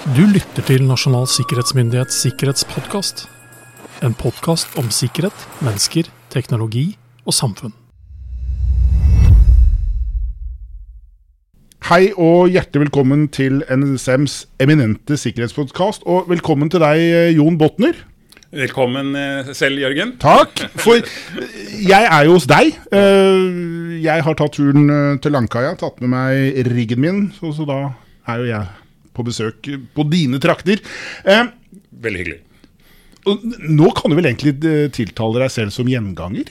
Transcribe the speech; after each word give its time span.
Du 0.00 0.22
lytter 0.24 0.64
til 0.64 0.86
Nasjonal 0.88 1.26
sikkerhetsmyndighets 1.28 2.22
sikkerhetspodkast. 2.24 3.26
En 4.00 4.14
podkast 4.16 4.78
om 4.80 4.88
sikkerhet, 4.88 5.36
mennesker, 5.60 6.08
teknologi 6.32 6.94
og 7.28 7.36
samfunn. 7.36 7.74
Hei 11.90 12.14
og 12.16 12.48
hjertelig 12.48 12.86
velkommen 12.86 13.28
til 13.28 13.60
NSMs 13.68 14.46
eminente 14.64 15.20
sikkerhetspodkast. 15.20 16.08
Og 16.08 16.32
velkommen 16.32 16.72
til 16.72 16.80
deg, 16.80 17.36
Jon 17.36 17.60
Botner. 17.60 18.00
Velkommen 18.56 19.12
eh, 19.20 19.52
selv, 19.54 19.84
Jørgen. 19.84 20.16
Takk. 20.22 20.64
For 20.80 21.04
jeg 21.76 22.08
er 22.08 22.24
jo 22.24 22.38
hos 22.38 22.48
deg. 22.50 22.72
Eh, 22.88 24.00
Jeg 24.00 24.24
har 24.24 24.32
tatt 24.40 24.56
turen 24.56 24.88
eh, 24.88 25.16
til 25.20 25.36
Langkaia, 25.36 25.76
tatt 25.76 26.00
med 26.00 26.16
meg 26.16 26.70
riggen 26.72 27.04
min, 27.04 27.26
så, 27.36 27.52
så 27.52 27.68
da 27.68 27.82
er 28.32 28.40
jo 28.40 28.54
jeg 28.56 28.79
på 29.20 29.26
besøk 29.28 29.70
på 29.96 30.06
dine 30.10 30.40
trakter. 30.42 30.82
Eh, 31.24 31.52
Veldig 32.00 32.24
hyggelig. 32.24 32.40
Nå 33.68 33.92
kan 33.96 34.10
du 34.10 34.16
vel 34.16 34.30
egentlig 34.30 34.56
eh, 34.64 34.88
tiltale 34.96 35.44
deg 35.44 35.52
selv 35.52 35.76
som 35.76 35.88
gjenganger? 35.90 36.48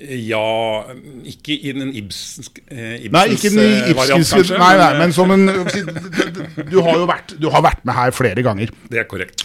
Ja, 0.00 0.86
ikke 1.28 1.52
i 1.52 1.72
den 1.76 1.90
Ibsens, 1.92 2.48
eh, 2.72 3.02
Ibsens 3.04 3.12
Nei, 3.12 3.24
ikke 3.34 3.50
den 3.52 3.58
eh, 3.60 3.90
variant, 3.98 4.30
kanskje. 4.32 4.56
Nei, 4.56 4.70
nei, 4.78 4.86
eh, 4.86 5.00
men 5.02 5.12
som 5.12 5.32
en 5.34 5.44
Du 6.72 6.78
har 6.86 6.96
jo 6.96 7.08
vært, 7.10 7.34
du 7.36 7.50
har 7.52 7.64
vært 7.66 7.84
med 7.84 7.98
her 7.98 8.14
flere 8.16 8.44
ganger. 8.44 8.72
Det 8.88 9.02
er 9.02 9.08
korrekt. 9.10 9.44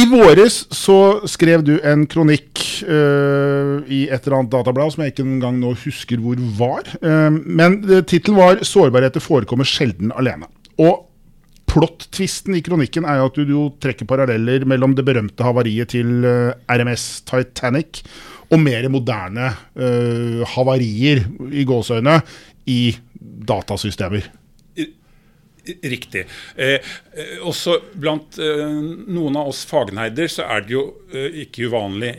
I 0.00 0.06
våres 0.08 0.62
så 0.72 1.28
skrev 1.28 1.66
du 1.66 1.74
en 1.84 2.06
kronikk 2.08 2.64
uh, 2.88 3.84
i 3.84 4.06
et 4.08 4.22
eller 4.22 4.38
annet 4.38 4.52
datablad 4.54 4.94
som 4.94 5.04
jeg 5.04 5.12
ikke 5.12 5.26
engang 5.26 5.60
nå 5.60 5.74
husker 5.84 6.20
hvor 6.24 6.40
var. 6.56 6.88
Uh, 7.02 7.28
men 7.28 7.82
tittelen 8.08 8.38
var 8.38 8.62
'Sårbarheter 8.64 9.24
forekommer 9.24 9.68
sjelden 9.68 10.14
alene'. 10.16 10.48
Og 10.78 11.04
plott-tvisten 11.68 12.56
i 12.56 12.62
kronikken 12.64 13.06
er 13.08 13.22
at 13.22 13.36
du, 13.36 13.44
du, 13.44 13.58
trekker 13.82 14.08
paralleller 14.08 14.64
mellom 14.68 14.94
det 14.96 15.04
berømte 15.06 15.44
havariet 15.44 15.92
til 15.92 16.24
uh, 16.24 16.56
RMS 16.70 17.22
Titanic 17.28 18.02
og 18.48 18.62
mer 18.62 18.88
moderne 18.92 19.50
uh, 19.76 20.44
havarier 20.54 21.26
i 21.52 21.66
gåseøyne 21.68 22.20
i 22.68 22.80
datasystemer. 23.48 24.30
Riktig. 25.82 26.24
Eh, 26.56 26.78
eh, 27.12 27.34
også 27.46 27.78
blant 27.98 28.38
eh, 28.42 28.64
noen 29.08 29.38
av 29.38 29.50
oss 29.50 29.64
fagneider 29.68 30.30
så 30.32 30.46
er 30.48 30.64
det 30.66 30.74
jo 30.74 30.82
eh, 31.12 31.42
ikke 31.44 31.68
uvanlig 31.68 32.12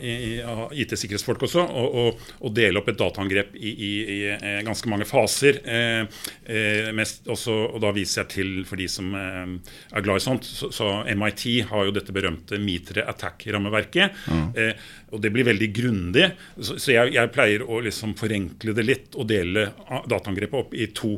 av 0.46 0.74
IT-sikkerhetsfolk 0.74 1.46
også 1.46 1.64
å, 1.64 1.84
å, 2.02 2.04
å 2.46 2.52
dele 2.54 2.80
opp 2.80 2.90
et 2.92 3.00
dataangrep 3.00 3.56
i, 3.58 3.72
i, 3.72 3.92
i 4.00 4.18
eh, 4.34 4.60
ganske 4.66 4.90
mange 4.92 5.08
faser. 5.08 5.60
Eh, 5.66 6.90
mest 6.96 7.28
også, 7.30 7.56
og 7.74 7.80
da 7.82 7.92
viser 7.96 8.22
jeg 8.22 8.32
til, 8.34 8.52
for 8.68 8.80
de 8.80 8.88
som 8.90 9.12
er 9.14 10.04
glad 10.04 10.20
i 10.20 10.24
sånt, 10.24 10.46
så, 10.46 10.70
så 10.74 10.90
MIT 11.08 11.44
har 11.70 11.88
jo 11.88 11.94
dette 11.94 12.14
berømte 12.14 12.58
Mitre 12.62 13.04
Attack-rammeverket. 13.10 14.24
Eh, 14.56 14.72
og 15.10 15.22
det 15.22 15.32
blir 15.34 15.48
veldig 15.48 15.70
grundig. 15.74 16.30
Så, 16.58 16.78
så 16.78 16.94
jeg, 16.94 17.14
jeg 17.16 17.34
pleier 17.34 17.64
å 17.66 17.80
liksom 17.84 18.14
forenkle 18.18 18.74
det 18.76 18.86
litt 18.86 19.18
og 19.18 19.28
dele 19.30 19.70
dataangrepet 20.10 20.60
opp 20.60 20.74
i 20.76 20.90
to 20.94 21.16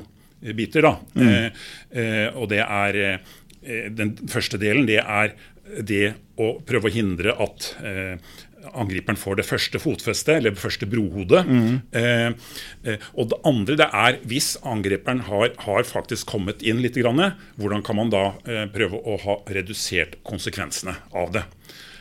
biter. 0.57 0.83
da. 0.83 0.97
Mm. 1.15 1.63
eh, 1.91 2.29
og 2.35 2.51
det 2.53 2.63
er 2.65 3.01
eh, 3.03 3.89
Den 3.95 4.17
første 4.27 4.59
delen 4.59 4.89
det 4.89 4.99
er 5.03 5.37
det 5.87 6.15
å 6.43 6.57
prøve 6.67 6.91
å 6.91 6.93
hindre 6.93 7.37
at 7.41 7.69
eh, 7.87 8.17
angriperen 8.79 9.19
får 9.19 9.39
det 9.39 9.47
første 9.47 9.81
fotfestet, 9.83 10.37
eller 10.37 10.55
det 10.55 10.63
første 10.63 10.87
brohodet. 10.91 11.43
Eh, 11.99 12.35
eh, 12.87 13.07
og 13.15 13.31
det 13.33 13.41
andre 13.49 13.79
det 13.81 13.89
er 14.03 14.19
hvis 14.29 14.55
angriperen 14.69 15.25
har, 15.29 15.53
har 15.65 15.87
faktisk 15.89 16.31
kommet 16.35 16.63
inn 16.67 16.83
litt, 16.83 16.99
grann, 16.99 17.23
hvordan 17.61 17.83
kan 17.87 17.99
man 17.99 18.13
da 18.13 18.25
eh, 18.47 18.67
prøve 18.73 19.01
å 19.01 19.19
ha 19.25 19.39
redusert 19.55 20.19
konsekvensene 20.29 20.99
av 21.17 21.33
det. 21.35 21.47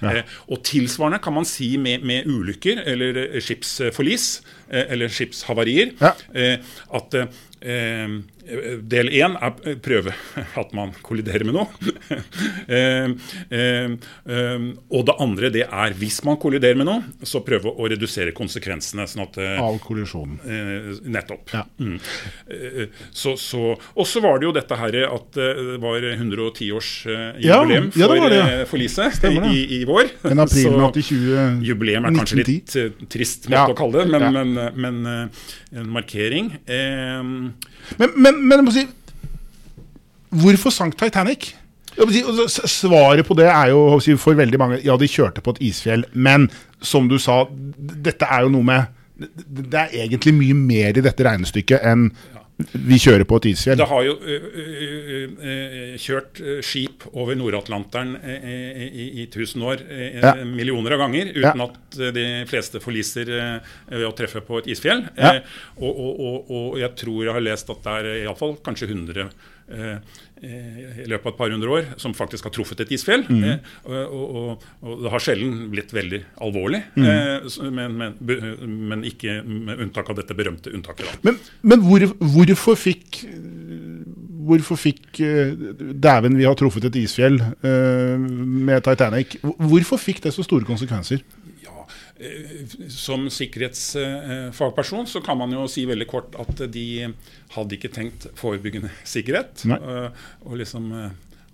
Eh, 0.01 0.23
og 0.49 0.63
tilsvarende 0.65 1.21
kan 1.21 1.35
man 1.35 1.45
si 1.47 1.75
med, 1.81 2.05
med 2.07 2.29
ulykker 2.29 2.81
eller 2.89 3.19
eh, 3.27 3.37
skipsforlis 3.43 4.27
eh, 4.39 4.49
eller 4.71 5.11
skipshavarier 5.11 5.93
Ja. 6.01 6.13
eh, 6.33 6.57
at 6.97 7.13
eh, 7.61 8.19
Del 8.81 9.07
én 9.13 9.35
er 9.37 9.75
prøve 9.85 10.11
at 10.57 10.71
man 10.75 10.89
kolliderer 11.05 11.45
med 11.45 11.53
noe. 11.55 11.67
eh, 12.67 13.11
eh, 13.53 13.91
eh, 14.25 14.63
og 14.89 15.05
det 15.07 15.15
andre 15.21 15.51
det 15.53 15.67
er 15.67 15.93
hvis 15.99 16.17
man 16.27 16.39
kolliderer 16.41 16.79
med 16.79 16.87
noe, 16.89 17.03
så 17.23 17.43
prøve 17.45 17.69
å 17.71 17.85
redusere 17.91 18.33
konsekvensene. 18.35 19.05
sånn 19.07 19.23
at 19.27 19.37
eh, 19.37 19.61
Av 19.61 19.77
kollisjonen. 19.85 20.39
Eh, 20.41 20.89
nettopp. 21.13 21.53
Ja. 21.53 21.63
Mm. 21.79 21.99
Eh, 22.49 22.87
så, 23.13 23.35
så, 23.39 23.75
og 23.77 24.09
så 24.09 24.23
var 24.25 24.41
det 24.41 24.49
jo 24.49 24.55
dette 24.57 24.79
her 24.81 24.97
at 25.05 25.37
eh, 25.37 25.61
det 25.75 25.77
var 25.85 26.01
110-årsjubileum 26.01 27.91
Ja, 27.95 28.07
for, 28.07 28.25
ja. 28.25 28.47
eh, 28.49 28.65
i, 29.53 29.61
i 29.77 29.85
vår. 29.85 30.09
En 30.31 30.39
april 30.39 30.63
Så 30.65 30.71
med 30.71 30.85
80 30.89 31.61
Jubileum 31.69 32.05
er 32.09 32.17
kanskje 32.17 32.41
litt 32.41 32.75
eh, 32.79 32.89
trist 33.11 33.47
måte 33.51 33.75
å 33.75 33.77
kalle 33.77 34.01
det, 34.01 34.07
men, 34.11 34.27
men, 34.33 34.53
eh, 34.57 34.60
men 34.75 34.99
eh, 35.05 35.47
en 35.81 35.89
markering. 35.93 36.51
Eh, 36.65 37.23
Men, 37.99 38.13
men, 38.15 38.41
men 38.47 38.71
si 38.71 38.85
Hvorfor 40.31 40.71
sank 40.71 40.95
Titanic? 40.99 41.49
Altså, 41.99 42.61
svaret 42.71 43.25
på 43.27 43.35
det 43.35 43.49
er 43.51 43.73
jo 43.73 43.81
for 44.21 44.37
veldig 44.39 44.59
mange 44.61 44.77
Ja, 44.85 44.95
de 44.97 45.09
kjørte 45.11 45.43
på 45.43 45.51
et 45.57 45.63
isfjell, 45.71 46.05
men 46.13 46.49
som 46.81 47.09
du 47.11 47.17
sa, 47.19 47.43
dette 47.51 48.25
er 48.31 48.45
jo 48.45 48.53
noe 48.53 48.63
med 48.63 48.85
Det 49.21 49.65
det 49.71 49.81
er 49.81 49.97
egentlig 50.07 50.33
mye 50.33 50.55
mer 50.57 50.97
i 50.97 51.03
dette 51.03 51.25
regnestykket 51.27 51.83
enn 51.85 52.07
vi 52.73 52.97
kjører 53.01 53.25
på 53.29 53.37
et 53.41 53.45
isfjell. 53.51 53.77
Det 53.81 53.87
har 53.89 54.03
jo 54.07 54.15
ø, 54.17 54.37
ø, 54.37 55.19
ø, 55.51 55.97
kjørt 56.01 56.41
skip 56.65 57.05
over 57.13 57.35
Nord-Atlanteren 57.39 58.15
i, 58.21 59.27
tusen 59.33 59.63
år 59.67 59.83
Ja. 60.21 60.33
millioner 60.45 60.95
av 60.97 61.03
ganger 61.05 61.31
Ja. 61.35 61.51
uten 61.53 61.61
at 61.67 61.99
de 62.15 62.25
fleste 62.49 62.81
forliser 62.83 63.31
ved 63.89 64.05
å 64.07 64.13
treffe 64.17 64.41
på 64.45 64.59
et 64.61 64.67
isfjell. 64.73 65.05
Ja. 65.17 65.35
Eh, 65.35 65.41
og, 65.81 65.91
og, 65.91 66.19
og, 66.19 66.51
og 66.51 66.79
jeg 66.81 66.95
tror 67.01 67.23
jeg 67.25 67.33
har 67.33 67.43
lest 67.45 67.69
at 67.73 67.83
det 67.85 67.95
er 68.01 68.11
iallfall 68.25 68.57
kanskje 68.65 68.89
100 68.91 69.21
eh, 69.21 69.25
eh, 69.25 69.50
i 70.41 71.05
løpet 71.05 71.27
av 71.27 71.33
et 71.33 71.37
par 71.37 71.51
hundre 71.53 71.69
år 71.69 71.89
som 72.01 72.15
faktisk 72.17 72.47
har 72.47 72.53
truffet 72.55 72.81
et 72.81 72.93
isfjell. 72.95 73.25
Mhm. 73.29 73.43
Eh, 73.51 74.05
og, 74.07 74.35
og, 74.35 74.65
og, 74.81 75.03
det 75.03 75.13
har 75.13 75.23
sjelden 75.23 75.67
blitt 75.73 75.93
veldig 75.93 76.21
alvorlig, 76.41 76.81
eh, 76.97 77.47
men, 77.69 77.97
men, 77.99 78.17
men 78.91 79.05
ikke 79.07 79.41
med 79.45 79.85
unntak 79.85 80.09
av 80.09 80.17
dette 80.21 80.37
berømte 80.37 80.73
unntaket. 80.73 81.07
da. 81.07 81.19
Men, 81.29 81.39
men 81.61 81.85
hvor, 81.85 82.07
hvorfor 82.19 82.79
fikk 82.79 83.23
Hvorfor 84.41 84.79
fikk 84.79 85.19
eh, 85.21 85.51
Dæven, 86.01 86.33
vi 86.39 86.47
har 86.47 86.55
truffet 86.57 86.87
et 86.89 86.95
isfjell 87.03 87.37
eh, 87.39 88.17
med 88.17 88.81
Titanic. 88.83 89.35
Hvorfor 89.41 90.01
fikk 90.01 90.23
det 90.23 90.33
så 90.33 90.43
store 90.43 90.65
konsekvenser? 90.67 91.21
Som 92.91 93.27
sikkerhetsfagperson 93.33 95.07
så 95.07 95.21
kan 95.25 95.37
man 95.39 95.51
jo 95.55 95.67
si 95.71 95.85
veldig 95.89 96.07
kort 96.09 96.35
at 96.39 96.63
de 96.71 96.85
hadde 97.55 97.77
ikke 97.77 97.91
tenkt 97.93 98.27
forebyggende 98.39 98.91
sikkerhet. 99.07 99.63
Eh, 99.65 100.09
Og 100.45 100.57
liksom 100.61 100.91
eh, 100.93 101.11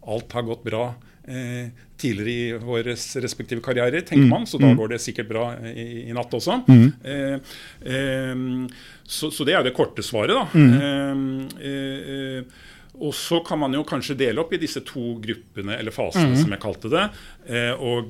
alt 0.07 0.31
har 0.37 0.43
gått 0.47 0.63
bra 0.67 0.83
eh, 1.27 1.69
tidligere 1.97 2.31
i 2.31 2.59
våre 2.61 2.93
respektive 3.23 3.61
karrierer, 3.65 4.01
tenker 4.05 4.29
man. 4.29 4.45
Så 4.47 4.59
da 4.61 4.69
går 4.77 4.93
det 4.93 5.01
sikkert 5.03 5.27
bra 5.31 5.47
i, 5.71 5.87
i 6.09 6.13
natt 6.15 6.33
også. 6.37 6.59
Eh, 7.03 7.39
eh, 7.81 8.35
så, 9.07 9.31
så 9.31 9.47
det 9.47 9.55
er 9.57 9.63
det 9.65 9.73
korte 9.77 10.03
svaret, 10.05 10.35
da. 10.35 10.47
Mm. 10.53 11.47
eh, 11.59 12.43
og 12.97 13.11
så 13.13 13.43
kan 13.45 13.59
man 13.61 13.75
jo 13.77 13.83
kanskje 13.85 14.15
dele 14.17 14.41
opp 14.41 14.53
i 14.55 14.57
disse 14.57 14.81
to 14.81 15.11
gruppene, 15.21 15.75
eller 15.77 15.93
fasene, 15.93 16.33
som 16.39 16.49
jeg 16.55 16.61
kalte 16.63 16.89
det. 16.89 17.03
Og, 17.77 18.09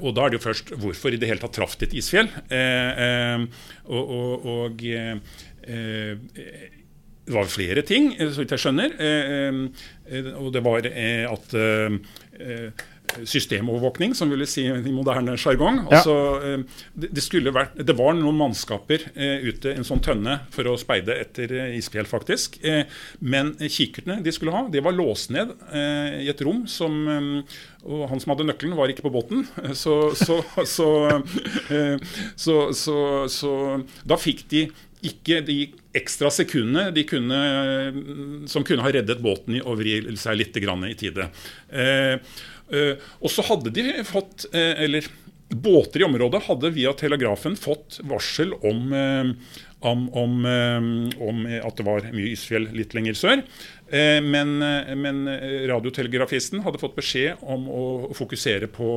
og 0.00 0.12
da 0.16 0.26
er 0.26 0.32
det 0.32 0.40
jo 0.40 0.46
først 0.48 0.72
hvorfor 0.82 1.14
i 1.14 1.20
det 1.20 1.28
hele 1.30 1.40
tatt 1.42 1.54
traff 1.56 1.76
det 1.80 1.90
et 1.90 1.96
isfjell. 2.00 2.28
Eh, 2.50 3.04
eh, 3.06 3.46
og 3.88 4.12
og, 4.16 4.46
og 4.54 4.84
eh, 4.84 5.16
eh, 5.64 6.14
det 7.30 7.36
var 7.36 7.46
flere 7.46 7.82
ting, 7.86 8.10
eh, 8.18 8.30
så 8.32 8.42
vidt 8.42 8.56
jeg 8.56 8.64
skjønner. 8.64 8.96
Eh, 8.98 9.60
eh, 10.10 10.30
og 10.40 10.50
det 10.56 10.64
var 10.66 10.88
eh, 10.90 11.26
at 11.30 11.54
eh, 11.54 12.00
eh, 12.40 12.86
Systemovervåkning, 13.24 14.14
som 14.14 14.30
vil 14.32 14.44
si 14.48 14.64
i 14.66 14.92
moderne 14.94 15.36
sjargong. 15.40 15.82
Ja. 15.88 16.00
Altså, 16.00 16.16
eh, 16.44 16.82
det, 16.94 17.10
det, 17.16 17.52
vært, 17.54 17.76
det 17.76 17.96
var 17.98 18.14
noen 18.18 18.38
mannskaper 18.38 19.08
eh, 19.14 19.46
ute 19.46 19.72
i 19.72 19.80
en 19.80 19.86
sånn 19.86 20.02
tønne 20.04 20.40
for 20.54 20.70
å 20.70 20.76
speide 20.80 21.16
etter 21.20 21.52
eh, 21.56 21.76
isfjell, 21.78 22.08
faktisk. 22.08 22.60
Men 23.20 23.52
kikkertene 23.60 24.20
de 24.24 24.34
skulle 24.34 24.54
ha, 24.54 24.66
de 24.70 24.82
var 24.84 24.94
låst 24.96 25.32
ned 25.34 25.52
i 25.70 26.28
et 26.30 26.40
rom 26.44 26.62
som 26.70 26.92
Og 27.80 28.02
han 28.10 28.20
som 28.20 28.32
hadde 28.34 28.46
nøkkelen, 28.48 28.76
var 28.76 28.92
ikke 28.92 29.06
på 29.06 29.12
båten. 29.14 29.46
Så, 29.74 30.12
så, 30.18 30.40
så, 30.76 30.90
så, 32.36 32.56
så, 32.76 32.98
så 33.32 33.52
da 34.04 34.18
fikk 34.20 34.44
de 34.52 34.66
ikke 35.06 35.40
de 35.46 35.58
ekstra 35.96 36.28
sekundene 36.32 36.90
de 36.94 37.04
kunne, 37.08 37.38
som 38.50 38.64
kunne 38.66 38.84
ha 38.84 38.92
reddet 38.92 39.22
båten 39.24 39.56
i 39.56 39.62
å 39.64 39.74
vri 39.78 39.96
seg 40.20 40.38
litt 40.38 40.60
grann 40.62 40.84
i 40.88 40.96
tide. 40.98 41.30
Eh, 42.72 43.08
og 43.20 43.32
så 43.32 43.44
hadde 43.48 43.72
de 43.74 44.04
fått, 44.06 44.46
eh, 44.52 44.84
eller 44.84 45.08
båter 45.50 46.02
i 46.02 46.06
området 46.06 46.44
hadde 46.46 46.70
via 46.76 46.92
telegrafen 46.94 47.56
fått 47.58 47.98
varsel 48.06 48.54
om, 48.54 48.92
eh, 48.94 49.32
om, 49.80 50.06
om, 50.14 50.46
om, 51.18 51.42
at 51.56 51.76
det 51.76 51.86
var 51.86 52.06
mye 52.12 52.34
isfjell 52.34 52.68
litt 52.76 52.94
lenger 52.94 53.16
sør. 53.18 53.42
Men, 53.90 54.52
men 55.02 55.24
radiotelegrafisten 55.66 56.60
hadde 56.62 56.78
fått 56.78 56.94
beskjed 56.94 57.40
om 57.42 57.64
å 57.72 57.84
fokusere 58.14 58.68
på 58.70 58.90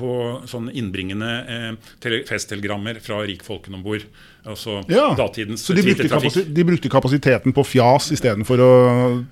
på 0.00 0.10
sånne 0.48 0.72
innbringende 0.76 1.30
eh, 1.54 2.22
festtelegrammer 2.28 3.00
fra 3.04 3.20
rikfolkene 3.26 3.78
om 3.78 3.84
bord. 3.84 4.04
Altså 4.48 4.80
ja, 4.88 5.10
datidens 5.18 5.66
Så 5.66 5.76
de 5.76 5.84
brukte, 5.84 6.44
de 6.46 6.64
brukte, 6.64 6.92
kapasiteten 6.92 7.54
på 7.56 7.64
fjas 7.66 8.10
istedenfor 8.14 8.62
å 8.64 8.70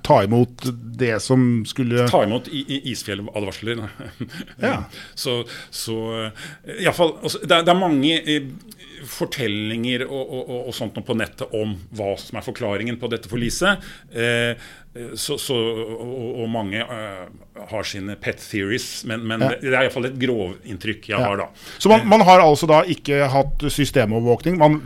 ta 0.04 0.20
imot 0.26 0.66
det 0.98 1.14
som 1.24 1.64
skulle 1.68 2.08
Ta 2.10 2.22
imot 2.26 2.48
isfjelladvarsler. 2.50 3.84
ja. 4.68 4.82
Så, 5.14 5.40
så 5.70 5.98
eh, 6.24 6.82
iallfall 6.84 7.16
altså, 7.22 7.42
det, 7.44 7.62
det 7.66 7.74
er 7.74 7.78
mange 7.78 8.18
eh, 8.18 8.50
fortellinger 9.08 10.04
og, 10.08 10.22
og, 10.24 10.52
og, 10.58 10.74
sånt 10.74 10.98
på 11.06 11.16
nettet 11.18 11.54
om 11.54 11.76
hva 11.96 12.14
som 12.20 12.40
er 12.40 12.46
forklaringen 12.46 12.98
på 13.00 13.10
dette 13.12 13.30
forliset. 13.30 13.88
Eh, 14.10 14.68
så, 15.14 15.36
så, 15.38 15.54
og, 15.54 16.40
og, 16.42 16.46
mange 16.50 16.80
uh, 16.82 17.26
har 17.70 17.86
sine 17.86 18.16
pet 18.18 18.40
theories, 18.40 19.04
men, 19.06 19.22
men 19.28 19.44
ja. 19.44 19.50
det 19.60 19.70
er 19.70 19.84
iallfall 19.84 20.08
et 20.08 20.16
grovinntrykk 20.18 21.10
jeg 21.12 21.14
ja. 21.14 21.20
har 21.22 21.38
da. 21.42 21.46
Så 21.78 21.92
man, 21.92 22.06
man, 22.08 22.24
har 22.26 22.42
altså 22.42 22.66
da 22.70 22.80
ikke 22.88 23.28
hatt 23.30 23.62
systemovervåkning? 23.70 24.58
Man 24.58 24.80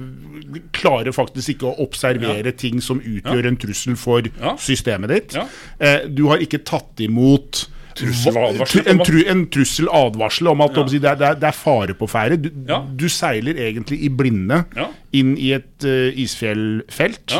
klarer 0.75 1.14
faktisk 1.17 1.55
ikke 1.55 1.70
å 1.70 1.87
observere 1.87 2.50
ja. 2.50 2.56
ting 2.56 2.82
som 2.85 3.00
utgjør 3.00 3.49
en 3.49 3.59
trussel 3.62 3.97
for 4.00 4.26
systemet 4.61 5.14
ditt? 5.14 5.38
Eh, 5.79 6.01
du 6.08 6.26
har 6.31 6.43
ikke 6.43 6.62
tatt 6.66 7.00
imot 7.04 7.66
en, 8.00 9.02
tru, 9.04 9.19
en 9.28 9.43
trusseladvarsel 9.52 10.49
om 10.49 10.62
at 10.64 10.78
ja. 10.78 10.84
det, 10.88 11.00
er, 11.10 11.19
det, 11.37 11.49
er, 11.50 11.56
fare 11.56 11.96
på 11.99 12.08
ferde. 12.08 12.38
Du, 12.40 12.49
ja. 12.70 12.81
du, 12.88 13.04
seiler 13.12 13.58
egentlig 13.69 14.00
i 14.06 14.08
blinde 14.08 14.62
ja. 14.76 14.88
inn 15.19 15.34
i 15.37 15.52
et 15.58 15.84
uh, 15.84 16.08
isfjellfelt 16.08 17.37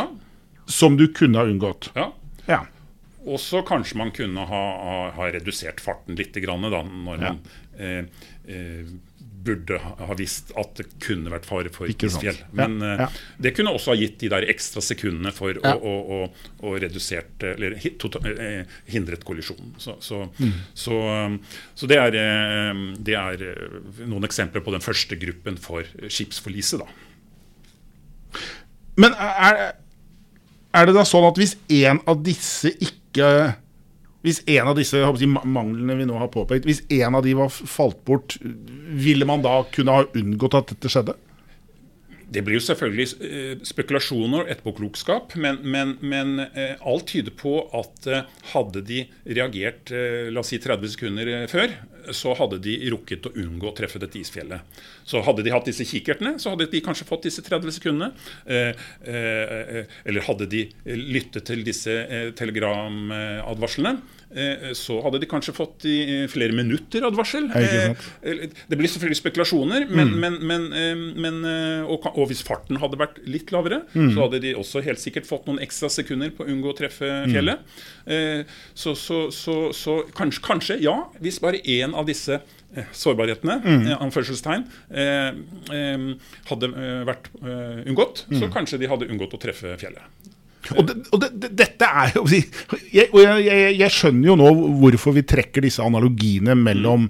som 0.69 0.99
du 0.99 1.07
kunne 1.15 1.41
ha 1.41 1.49
unngått. 1.49 1.89
Ja. 1.97 2.11
Og 3.23 3.39
så 3.39 3.61
kanskje 3.63 3.97
man 3.99 4.11
kunne 4.15 4.43
ha, 4.49 4.61
ha, 4.83 4.95
ha 5.15 5.27
redusert 5.31 5.81
farten 5.83 6.17
litt 6.19 6.35
grann, 6.43 6.65
da, 6.67 6.81
når 6.83 7.21
man 7.23 7.39
eh, 7.79 8.03
eh, 8.51 8.89
burde 9.43 9.77
ha 9.79 10.15
visst 10.17 10.51
at 10.59 10.73
det 10.79 10.85
kunne 11.03 11.31
vært 11.33 11.47
fare 11.47 11.71
for 11.73 11.89
isfjell. 11.89 12.39
Men 12.55 12.77
ja, 12.83 12.93
ja. 13.03 13.07
Uh, 13.09 13.19
det 13.45 13.53
kunne 13.57 13.73
også 13.75 13.93
ha 13.93 13.97
gitt 13.99 14.17
de 14.23 14.31
der 14.33 14.47
ekstra 14.51 14.83
sekundene 14.83 15.33
for 15.35 15.57
ja. 15.57 15.73
å, 15.75 15.93
å, 15.93 16.17
å, 16.17 16.69
å 16.69 16.73
redusert 16.81 17.45
Eller 17.53 17.75
uh, 17.77 18.75
hindret 18.89 19.25
kollisjonen. 19.27 19.75
Så, 19.81 19.97
så, 20.03 20.23
mm. 20.39 20.53
så, 20.85 20.99
um, 21.27 21.39
så 21.75 21.89
det, 21.91 21.99
er, 21.99 22.19
det, 22.99 23.17
er, 23.19 23.45
noen 24.05 24.27
eksempler 24.27 24.63
på 24.65 24.75
den 24.75 24.83
første 24.83 25.19
gruppen 25.19 25.59
for 25.61 25.87
skipsforliset, 26.07 26.83
da. 26.83 28.41
Men 28.99 29.15
er, 29.17 29.63
er 30.73 30.87
det 30.89 30.95
da 30.95 31.05
sånn 31.07 31.25
at 31.27 31.39
hvis 31.39 31.55
en 31.81 32.01
av 32.09 32.21
disse 32.25 32.71
ikke 32.81 33.27
hvis 34.23 34.39
en 34.47 34.71
av 34.71 34.77
disse 34.79 34.99
si, 35.19 35.27
manglene 35.27 35.97
vi 35.99 36.07
nå 36.07 36.15
har 36.21 36.31
påpekt, 36.31 36.67
hvis 36.67 36.81
en 36.95 37.19
av 37.19 37.25
de 37.25 37.35
var 37.35 37.51
falt 37.51 37.99
bort, 38.07 38.37
ville 38.41 39.27
man 39.27 39.43
da 39.43 39.59
kunne 39.73 39.99
ha 39.99 40.07
unngått 40.15 40.59
at 40.59 40.73
dette 40.73 40.91
skjedde? 40.91 41.17
Det 42.33 42.41
blir 42.41 42.57
jo 42.57 42.65
selvfølgelig 42.65 43.07
eh, 43.27 43.55
spekulasjoner 43.67 44.45
og 44.45 44.49
etterpåklokskap, 44.49 45.35
men, 45.43 45.59
men, 45.69 45.97
men 46.01 46.39
eh, 46.47 46.79
alt 46.81 47.11
tyder 47.11 47.35
på 47.37 47.59
at 47.77 48.07
eh, 48.09 48.23
hadde 48.53 48.81
de 48.87 49.03
reagert 49.27 49.91
la 49.93 50.41
oss 50.41 50.53
si 50.53 50.57
30 50.63 50.95
sekunder 50.95 51.33
før, 51.51 51.75
så 52.11 52.33
hadde 52.37 52.59
de 52.63 52.75
rukket 52.91 53.29
å 53.29 53.33
unngå 53.39 53.69
å 53.69 53.75
treffe 53.77 54.01
dette 54.01 54.19
isfjellet. 54.19 54.81
Så 55.07 55.21
hadde 55.23 55.45
de 55.45 55.53
hatt 55.53 55.69
disse 55.69 55.87
kikkertene, 55.87 56.35
så 56.41 56.53
hadde 56.53 56.67
de 56.71 56.81
kanskje 56.83 57.07
fått 57.07 57.29
disse 57.29 57.43
30 57.45 57.77
sekundene. 57.77 58.11
Eller 58.45 60.27
hadde 60.27 60.49
de 60.51 60.65
lyttet 60.85 61.47
til 61.47 61.63
disse 61.67 61.95
telegramadvarslene, 62.39 63.97
Eh, 63.97 64.22
så 64.77 64.99
hadde 65.03 65.19
de 65.21 65.29
kanskje 65.29 65.53
fått 65.55 65.85
i 65.89 66.23
flere 66.31 66.55
minutter 66.55 67.05
advarsel. 67.07 67.49
Eh, 67.53 67.93
det 68.69 68.79
blir 68.79 68.91
selvfølgelig 68.91 69.19
spekulasjoner, 69.19 69.85
men, 69.89 70.13
mm. 70.13 70.23
men, 70.23 70.39
men, 70.49 70.65
eh, 70.77 71.03
men 71.25 71.39
og, 71.83 72.07
og, 72.13 72.25
hvis 72.31 72.43
farten 72.45 72.79
hadde 72.81 72.99
vært 73.01 73.21
litt 73.29 73.53
lavere, 73.53 73.83
mm. 73.93 74.09
så 74.15 74.25
hadde 74.25 74.41
de 74.45 74.55
også 74.59 74.83
helt 74.85 75.01
sikkert 75.01 75.29
fått 75.29 75.47
noen 75.49 75.61
ekstra 75.63 75.91
sekunder 75.93 76.33
på 76.33 76.45
å 76.45 76.49
unngå 76.53 76.73
å 76.73 76.77
treffe 76.77 77.11
fjellet. 77.29 77.63
Mm. 78.07 78.49
Så, 78.75 78.95
så, 78.99 79.25
så, 79.33 79.57
så 79.75 80.01
kanskje, 80.17 80.43
kanskje, 80.43 80.81
ja, 80.83 80.97
hvis 81.23 81.39
bare 81.43 81.61
én 81.63 81.95
av 81.97 82.09
disse 82.09 82.41
sårbarhetene, 82.91 83.59
mm. 83.63 83.89
anførselstegn, 84.01 84.65
eh, 84.89 85.29
eh, 85.77 86.07
hadde 86.49 86.71
vært 87.07 87.29
eh, 87.41 87.83
unngått, 87.89 88.25
mm. 88.29 88.39
så 88.41 88.49
kanskje 88.53 88.81
de 88.81 88.89
hadde 88.91 89.09
unngått 89.11 89.35
å 89.37 89.41
treffe 89.41 89.75
fjellet. 89.81 90.32
Og, 90.71 90.85
det, 90.87 90.95
og 91.11 91.23
det, 91.23 91.49
dette 91.59 91.87
er 91.87 92.13
jo 92.15 92.23
jeg, 92.29 93.09
jeg, 93.11 93.73
jeg, 93.75 93.89
skjønner 93.91 94.29
jo 94.31 94.37
nå 94.39 94.51
hvorfor 94.79 95.15
vi 95.17 95.25
trekker 95.27 95.65
disse 95.65 95.83
analogiene 95.83 96.55
mellom 96.55 97.09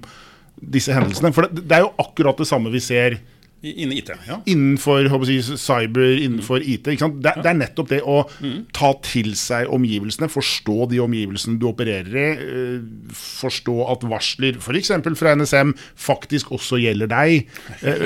disse 0.58 0.94
hendelsene. 0.94 1.30
For 1.36 1.46
det, 1.46 1.66
det 1.68 1.78
er 1.78 1.84
jo 1.86 1.94
akkurat 2.02 2.40
det 2.40 2.48
samme 2.50 2.72
vi 2.74 2.82
ser 2.82 3.20
Innen 3.64 3.96
IT, 3.96 4.10
ja. 4.28 4.36
Innenfor 4.44 5.06
jeg, 5.24 5.40
cyber, 5.56 6.18
innenfor 6.20 6.60
mm. 6.60 6.66
IT. 6.68 6.88
Det, 7.00 7.30
det, 7.38 7.48
er 7.48 7.56
nettopp 7.56 7.88
det 7.94 8.00
å 8.04 8.18
mm. 8.28 8.58
ta 8.76 8.90
til 9.06 9.30
seg 9.40 9.70
omgivelsene, 9.72 10.28
forstå 10.28 10.90
de 10.90 11.00
omgivelsene 11.00 11.56
du 11.60 11.70
opererer 11.70 12.18
i. 12.20 12.26
Eh, 12.44 13.14
forstå 13.16 13.78
at 13.88 14.04
varsler, 14.10 14.60
f.eks. 14.60 14.92
fra 15.16 15.32
NSM, 15.40 15.72
faktisk 15.96 16.52
også 16.52 16.82
gjelder 16.82 17.08
deg. 17.14 17.48
Eh, 17.80 18.04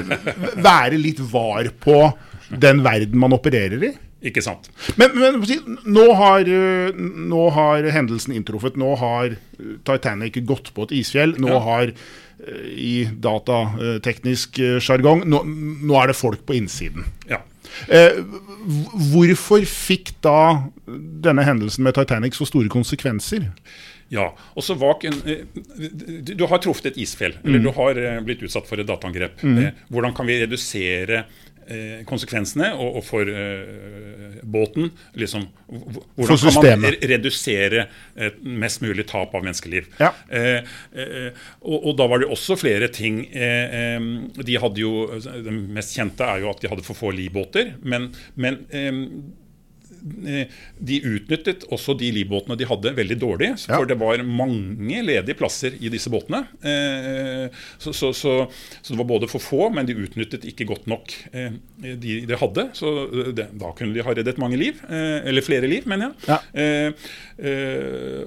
være 0.62 1.00
litt 1.02 1.24
var 1.32 1.72
på 1.82 2.04
den 2.54 2.84
verden 2.86 3.18
man 3.18 3.34
opererer 3.34 3.82
i. 3.90 3.96
Ikke 4.26 4.42
sant. 4.42 4.66
Men, 4.98 5.14
men 5.14 5.36
nå, 5.86 6.06
har, 6.18 6.48
eh, 6.50 6.94
nå, 6.94 7.42
har, 7.54 7.86
hendelsen 7.94 8.34
inntruffet. 8.34 8.78
Nå 8.80 8.96
har 8.98 9.36
eh, 9.36 9.76
Titanic 9.86 10.40
gått 10.48 10.72
på 10.74 10.88
et 10.88 10.96
isfjell. 11.02 11.36
Nå 11.38 11.52
ja. 11.52 11.60
har 11.62 11.92
eh, 11.92 12.64
i 12.74 12.94
datateknisk 13.14 14.58
sjargong 14.82 15.22
nå, 15.28 15.44
nå, 15.46 15.94
er 16.00 16.10
det 16.10 16.18
folk 16.18 16.42
på 16.48 16.58
innsiden. 16.58 17.06
Ja. 17.30 17.44
Eh, 17.86 18.18
hvorfor 19.12 19.62
fikk 19.68 20.16
da 20.24 20.66
denne 21.22 21.44
hendelsen 21.46 21.86
med 21.86 21.94
Titanic 21.94 22.34
så 22.38 22.48
store 22.48 22.72
konsekvenser? 22.72 23.46
Ja, 24.08 24.30
og 24.56 24.64
så 24.64 24.72
var 24.80 25.02
Du 25.04 26.46
har 26.48 26.62
truffet 26.64 26.94
et 26.94 27.02
isfjell, 27.04 27.34
mm. 27.42 27.44
eller 27.44 27.60
du 27.60 27.70
har 27.76 28.22
blitt 28.24 28.42
utsatt 28.42 28.66
for 28.66 28.80
et 28.80 28.88
dataangrep. 28.88 29.44
Mm. 29.44 29.84
Hvordan 29.92 30.16
kan 30.16 30.26
vi 30.26 30.40
redusere 30.40 31.26
konsekvensene, 32.08 32.70
og, 32.76 33.00
og 33.00 33.04
for 33.06 33.28
uh, 33.28 34.38
båten. 34.42 34.90
Liksom, 35.18 35.46
hvordan 36.16 36.40
kan 36.54 36.84
man 36.84 36.96
redusere 37.12 37.86
et 38.16 38.38
mest 38.42 38.82
mulig 38.84 39.06
tap 39.10 39.34
av 39.36 39.44
menneskeliv? 39.44 39.90
Ja. 40.00 40.12
Uh, 40.32 40.62
uh, 40.96 41.28
og, 41.62 41.76
og, 41.76 41.90
da 41.98 42.08
var 42.10 42.22
det 42.22 42.30
også 42.32 42.56
flere 42.60 42.88
ting. 42.92 43.20
de 43.28 44.56
hadde 44.62 44.80
jo, 44.80 45.08
Det 45.18 45.52
mest 45.52 45.96
kjente 45.96 46.24
er 46.24 46.44
jo 46.44 46.52
at 46.52 46.62
de 46.62 46.70
hadde 46.70 46.86
for 46.86 46.98
få 46.98 47.12
livbåter. 47.14 47.74
Men, 47.82 48.10
men 48.38 48.62
Eh, 48.78 48.92
de 49.98 50.98
utnyttet 51.04 51.64
også 51.72 51.94
de 51.98 52.10
livbåtene 52.14 52.56
de 52.58 52.66
hadde, 52.68 52.92
veldig 52.96 53.18
dårlig. 53.20 53.50
For 53.64 53.84
ja. 53.84 53.88
det 53.90 53.98
var 54.00 54.22
mange 54.24 55.02
ledige 55.04 55.36
plasser 55.38 55.76
i 55.80 55.90
disse 55.92 56.10
båtene. 56.12 56.44
Eh, 56.62 57.46
så, 57.78 57.92
så, 57.92 58.12
så, 58.16 58.34
så, 58.80 58.92
det 58.92 58.98
var 59.00 59.08
både 59.10 59.30
for 59.30 59.42
få, 59.42 59.68
men 59.74 59.88
de 59.88 59.96
utnyttet 59.98 60.46
ikke 60.48 60.68
godt 60.68 60.88
nok 60.90 61.14
eh, 61.32 61.58
de 61.78 62.18
de 62.28 62.40
hadde. 62.40 62.68
Så 62.78 62.92
det, 63.36 63.48
da 63.60 63.72
kunne 63.76 63.96
de 63.96 64.04
ha 64.04 64.14
reddet 64.14 64.40
mange 64.40 64.60
liv. 64.60 64.80
Eller 64.88 65.44
flere 65.44 65.68
liv, 65.70 65.86
mener 65.88 66.10
jeg. 66.10 66.28
Ja. 66.28 66.38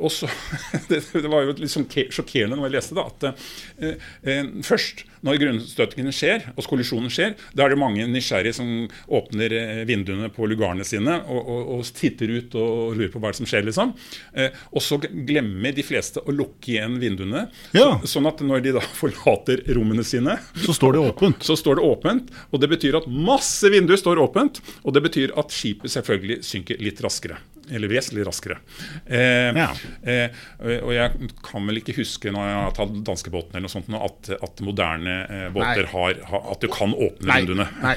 Og 0.01 0.11
så 0.13 0.29
det, 0.89 1.03
det, 1.13 1.27
var 1.27 1.45
jo 1.45 1.55
litt 1.59 1.73
sånn 1.73 1.89
sjokkerende 1.89 2.57
når 2.57 2.69
jeg 2.69 2.77
leste 2.77 2.97
det, 2.97 3.07
at 3.11 4.67
først 4.67 5.05
når 5.25 5.39
grunnstøtingene 5.41 6.13
skjer, 6.15 6.47
og 6.55 6.65
kollisjonen 6.69 7.11
skjer, 7.13 7.35
da 7.57 7.65
er 7.65 7.73
det 7.73 7.79
mange 7.81 8.07
nysgjerrige 8.09 8.57
som 8.57 8.71
åpner 9.11 9.55
eh, 9.57 9.81
vinduene 9.89 10.31
på 10.33 10.47
lugarene 10.49 10.85
sine 10.87 11.19
og, 11.21 11.41
og, 11.41 11.71
og 11.77 11.91
titter 11.97 12.33
ut 12.37 12.57
og 12.57 12.97
lurer 12.97 13.11
på 13.13 13.21
hva 13.21 13.33
som 13.37 13.49
skjer. 13.49 13.65
liksom. 13.67 13.93
Eh, 14.33 14.57
og 14.71 14.85
så 14.85 14.99
glemmer 15.01 15.75
de 15.75 15.85
fleste 15.85 16.23
å 16.23 16.35
lukke 16.35 16.75
igjen 16.75 16.97
vinduene. 17.01 17.47
Ja. 17.77 17.99
Så, 18.01 18.15
sånn 18.17 18.29
at 18.31 18.41
når 18.45 18.65
de 18.65 18.75
da 18.79 18.83
forlater 19.01 19.63
rommene 19.75 20.05
sine 20.07 20.37
Så 20.65 20.75
står 20.77 20.97
det 20.97 21.05
åpent. 21.11 21.43
Så 21.47 21.57
står 21.59 21.79
det 21.79 21.85
åpent, 21.85 22.33
Og 22.51 22.61
det 22.63 22.71
betyr 22.71 22.99
at 23.01 23.09
masse 23.11 23.69
vinduer 23.71 23.99
står 23.99 24.21
åpent. 24.21 24.61
Og 24.85 24.95
det 24.95 25.05
betyr 25.05 25.35
at 25.39 25.53
skipet 25.53 25.93
selvfølgelig 25.93 26.41
synker 26.47 26.81
litt 26.81 27.01
raskere 27.03 27.39
eller 27.71 27.91
vesentlig 27.91 28.25
raskere. 28.27 28.57
Eh, 29.05 29.51
ja. 29.57 29.69
eh, 30.03 30.41
og 30.81 30.91
jeg 30.95 31.29
kan 31.45 31.67
vel 31.67 31.81
ikke 31.81 31.95
huske 31.97 32.33
når 32.33 32.47
jeg 32.47 32.57
har 32.57 32.75
tatt 32.77 32.97
danskebåten 33.07 33.55
eller 33.55 33.67
noe 33.67 33.73
sånt, 33.73 33.91
at, 33.95 34.31
at 34.37 34.63
moderne 34.65 35.17
eh, 35.25 35.45
båter 35.53 35.87
har, 35.93 36.19
har, 36.29 36.43
At 36.53 36.63
du 36.63 36.67
kan 36.71 36.93
åpne 36.93 37.29
nei, 37.29 37.39
vinduene. 37.41 37.67
Nei. 37.81 37.95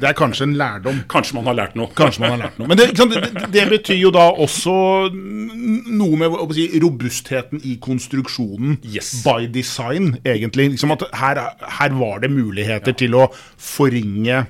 Det 0.00 0.08
er 0.10 0.16
kanskje 0.18 0.48
en 0.48 0.56
lærdom. 0.58 1.02
Kanskje 1.12 1.38
man 1.38 1.50
har 1.50 1.58
lært 1.58 1.76
noe. 1.78 1.90
Kanskje 1.96 2.24
man 2.24 2.34
har 2.36 2.42
lært 2.46 2.58
noe. 2.60 2.70
Men 2.70 2.80
det, 2.80 2.88
det, 2.96 3.46
det 3.52 3.66
betyr 3.70 4.00
jo 4.00 4.12
da 4.14 4.28
også 4.32 4.74
noe 5.12 6.20
med 6.20 6.56
si, 6.56 6.66
robustheten 6.82 7.62
i 7.68 7.76
konstruksjonen 7.82 8.78
yes. 8.86 9.14
by 9.26 9.48
design, 9.52 10.16
egentlig. 10.24 10.72
Liksom 10.76 10.94
at 10.96 11.06
her, 11.18 11.42
her 11.78 11.94
var 11.98 12.24
det 12.24 12.32
muligheter 12.32 12.94
ja. 12.94 13.00
til 13.04 13.18
å 13.18 13.28
forringe 13.60 14.44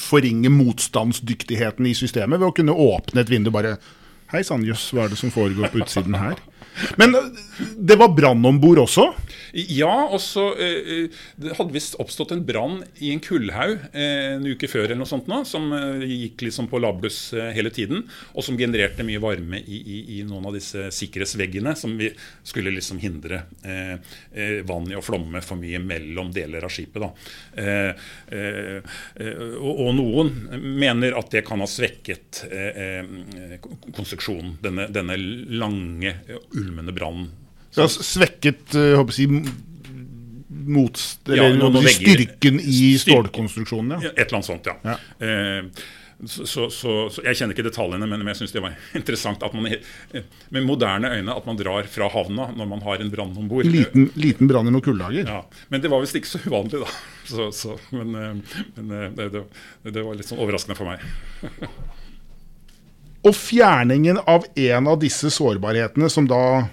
forringe 0.00 0.50
motstandsdyktigheten 0.52 1.88
i 1.88 1.94
systemet 1.96 2.40
ved 2.40 2.50
å 2.50 2.56
kunne 2.56 2.76
åpne 2.76 3.24
et 3.24 3.32
vindu 3.32 3.52
bare 3.54 3.78
Hei 4.32 4.40
sann, 4.48 4.62
jøss, 4.64 4.86
hva 4.96 5.04
er 5.04 5.10
det 5.12 5.18
som 5.20 5.28
foregår 5.28 5.68
på 5.68 5.82
utsiden 5.82 6.14
her? 6.16 6.38
Men 6.96 7.14
eh, 7.14 7.30
det 7.76 7.98
var 8.00 8.14
brann 8.16 8.44
om 8.46 8.60
bord 8.60 8.82
også? 8.86 9.10
Ja, 9.52 10.08
og 10.08 10.20
så 10.24 10.46
eh, 10.56 11.12
Det 11.36 11.56
hadde 11.58 11.74
visst 11.74 11.98
oppstått 12.00 12.32
en 12.32 12.44
brann 12.46 12.78
i 13.04 13.10
en 13.12 13.20
kullhaug 13.22 13.74
eh, 13.92 14.36
en 14.38 14.46
uke 14.48 14.68
før 14.70 14.86
eller 14.86 15.02
noe 15.02 15.10
sånt 15.10 15.28
nå, 15.28 15.42
som 15.48 15.68
eh, 15.76 16.04
gikk 16.08 16.46
liksom 16.46 16.70
på 16.72 16.80
labbluss 16.80 17.20
eh, 17.36 17.50
hele 17.56 17.72
tiden, 17.74 18.06
og 18.32 18.46
som 18.46 18.56
genererte 18.58 19.04
mye 19.04 19.20
varme 19.22 19.60
i, 19.60 19.80
i, 19.80 19.98
i, 20.16 20.22
noen 20.24 20.48
av 20.48 20.56
disse 20.56 20.88
sikkerhetsveggene 20.94 21.74
som 21.76 21.98
vi 22.00 22.08
skulle 22.48 22.72
liksom 22.72 23.00
hindre 23.02 23.42
eh, 23.60 23.94
eh 24.32 24.60
vann 24.68 24.88
i 24.90 24.96
å 24.96 25.04
flomme 25.04 25.42
for 25.44 25.60
mye 25.60 25.80
mellom 25.82 26.30
deler 26.32 26.64
av 26.64 26.72
skipet. 26.72 27.02
Og, 27.02 27.14
og, 29.72 29.90
noen 29.96 30.30
mener 30.78 31.16
at 31.18 31.30
det 31.34 31.42
kan 31.46 31.60
ha 31.62 31.66
svekket 31.68 32.42
konstruksjonen, 33.96 34.54
denne, 34.62 34.86
denne 34.92 35.16
lange, 35.50 36.14
ulmende 36.62 36.94
brann. 36.96 37.26
Ja, 37.76 37.88
svekket 37.88 38.74
uh, 38.76 38.94
håper 39.00 39.16
jeg, 39.16 39.42
mot, 40.62 41.00
ja, 41.26 41.48
styrken 41.88 42.60
i 42.60 42.98
stålkonstruksjonen? 43.00 44.02
Ja. 44.02 44.12
Et 44.14 44.26
eller 44.26 44.38
annet 44.38 44.46
sånt, 44.46 44.68
ja. 44.68 44.96
Eh, 45.18 45.84
så, 46.24 46.46
så, 46.46 46.70
så, 46.70 46.92
så, 47.10 47.22
Jeg 47.26 47.34
kjenner 47.34 47.56
ikke 47.56 47.64
detaljene, 47.66 48.06
men, 48.06 48.20
men 48.22 48.30
jeg 48.30 48.42
syns 48.42 48.52
det 48.54 48.62
var 48.62 48.76
interessant 48.98 49.42
at 49.42 49.56
man 49.56 49.66
med 50.54 50.66
moderne 50.68 51.10
øyne 51.16 51.34
at 51.34 51.48
man 51.48 51.58
drar 51.58 51.88
fra 51.90 52.10
havna 52.12 52.50
når 52.54 52.68
man 52.70 52.84
har 52.86 53.02
en 53.02 53.10
brann 53.10 53.34
om 53.38 53.48
bord. 53.50 53.66
Liten, 53.66 54.10
liten 54.14 54.50
brann 54.50 54.70
i 54.70 54.74
noen 54.74 54.84
kulldager. 54.84 55.26
Ja, 55.26 55.40
men 55.72 55.82
det 55.82 55.90
var 55.90 56.04
visst 56.04 56.18
ikke 56.18 56.30
så 56.30 56.42
uvanlig, 56.46 56.84
da. 56.84 56.92
men, 57.98 58.14
eh, 58.14 58.62
men 58.76 58.94
eh, 59.00 59.08
det, 59.18 59.28
det, 59.34 59.44
det, 59.90 60.06
var 60.06 60.18
litt 60.18 60.30
sånn 60.30 60.42
overraskende 60.42 60.78
for 60.78 60.92
meg. 60.92 61.02
Og 63.22 63.36
fjerningen 63.38 64.18
av 64.26 64.46
en 64.58 64.88
av 64.90 64.98
disse 65.02 65.30
sårbarhetene, 65.30 66.08
som 66.10 66.26
da 66.30 66.68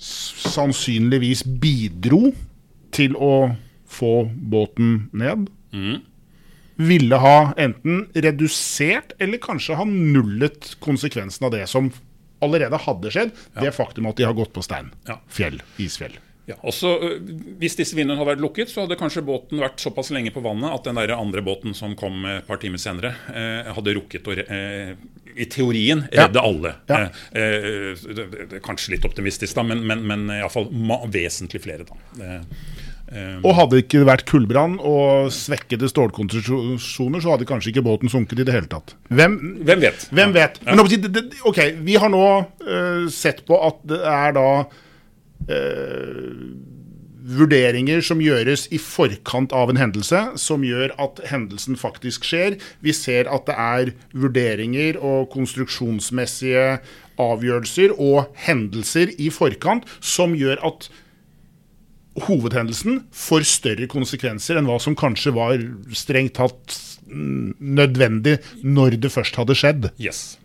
sannsynligvis 0.00 1.42
bidro 1.60 2.30
til 2.94 3.16
å 3.18 3.50
få 3.90 4.14
båten 4.30 5.10
ned, 5.12 5.48
mm. 5.74 5.98
ville 6.80 7.18
ha 7.20 7.50
enten 7.60 8.06
redusert 8.14 9.16
eller 9.18 9.42
kanskje 9.42 9.76
ha 9.80 9.86
nullet 9.88 10.76
konsekvensen 10.84 11.50
av 11.50 11.54
det 11.58 11.66
som 11.70 11.90
allerede 12.40 12.78
hadde 12.86 13.12
skjedd. 13.12 13.34
Ja. 13.54 13.66
Det 13.66 13.76
faktum 13.76 14.08
at 14.10 14.18
de 14.18 14.28
har 14.30 14.36
gått 14.38 14.54
på 14.54 14.64
stein. 14.64 14.94
Ja. 15.10 15.18
Fjell. 15.28 15.60
Isfjell. 15.82 16.16
Ja, 16.50 16.58
også, 16.66 16.96
hvis 17.60 17.78
disse 17.78 17.96
vinduene 17.96 18.18
hadde 18.18 18.32
vært 18.34 18.44
lukket, 18.44 18.72
så 18.72 18.84
hadde 18.84 18.98
kanskje 19.00 19.24
båten 19.26 19.62
vært 19.62 19.82
såpass 19.82 20.10
lenge 20.14 20.32
på 20.34 20.42
vannet 20.44 20.74
at 20.74 20.88
den 20.88 20.98
der 21.00 21.14
andre 21.16 21.44
båten 21.46 21.76
som 21.76 21.96
kom 21.98 22.24
et 22.28 22.46
par 22.48 22.60
timer 22.62 22.82
senere, 22.82 23.14
eh, 23.32 23.70
hadde 23.76 23.96
rukket 23.96 24.28
å 24.28 24.36
eh, 24.42 24.92
i 25.30 25.46
teorien 25.46 26.02
redde 26.10 26.40
ja. 26.40 26.44
alle. 26.44 26.74
Ja. 26.90 27.00
Eh, 27.30 27.92
det, 28.02 28.28
det, 28.50 28.62
kanskje 28.66 28.96
litt 28.96 29.06
optimistisk, 29.06 29.54
da, 29.56 29.64
men, 29.66 29.84
men, 29.86 30.02
men 30.06 30.26
iallfall 30.40 30.68
vesentlig 31.12 31.62
flere. 31.64 31.86
da. 31.88 32.46
Um, 33.10 33.40
og 33.42 33.56
hadde 33.58 33.74
det 33.74 33.80
ikke 33.88 34.04
vært 34.06 34.22
kullbrann 34.30 34.76
og 34.86 35.32
svekkede 35.34 35.88
stålkonstruksjoner, 35.90 37.22
så 37.22 37.32
hadde 37.32 37.48
kanskje 37.48 37.72
ikke 37.72 37.82
båten 37.82 38.12
sunket 38.12 38.38
i 38.38 38.46
det 38.46 38.54
hele 38.54 38.70
tatt. 38.70 38.94
Hvem, 39.10 39.34
hvem 39.66 39.82
vet? 39.82 40.04
Hvem 40.14 40.34
vet? 40.36 40.60
Men 40.68 40.84
ok, 41.50 41.58
vi 41.82 41.96
har 41.98 42.12
nå 42.12 42.22
uh, 42.38 43.08
sett 43.10 43.42
på 43.48 43.58
at 43.66 43.82
det 43.90 43.98
er 44.06 44.36
da 44.38 44.46
uh, 45.48 46.34
vurderinger 47.30 48.02
som 48.04 48.20
gjøres 48.22 48.66
i 48.74 48.78
forkant 48.80 49.52
av 49.56 49.70
en 49.70 49.80
hendelse, 49.80 50.22
som 50.40 50.64
gjør 50.66 50.94
at 51.00 51.20
hendelsen 51.30 51.78
faktisk 51.78 52.26
skjer. 52.26 52.56
Vi 52.84 52.94
ser 52.96 53.30
at 53.30 53.46
det 53.48 53.56
er 53.56 53.92
vurderinger 54.16 54.98
og 54.98 55.30
konstruksjonsmessige 55.34 56.80
avgjørelser 57.20 57.94
og 58.00 58.32
hendelser 58.46 59.12
i 59.20 59.30
forkant 59.34 59.88
som 60.00 60.34
gjør 60.38 60.62
at 60.70 60.90
hovedhendelsen 62.26 63.04
får 63.14 63.46
større 63.48 63.86
konsekvenser 63.90 64.58
enn 64.58 64.68
hva 64.68 64.80
som 64.82 64.96
kanskje 64.98 65.32
var 65.36 65.62
strengt 65.96 66.36
tatt 66.40 66.78
nødvendig 67.10 68.38
når 68.62 68.98
det 69.02 69.12
først 69.14 69.38
hadde 69.38 69.56
skjedd. 69.58 69.90
Yes. 70.00 70.39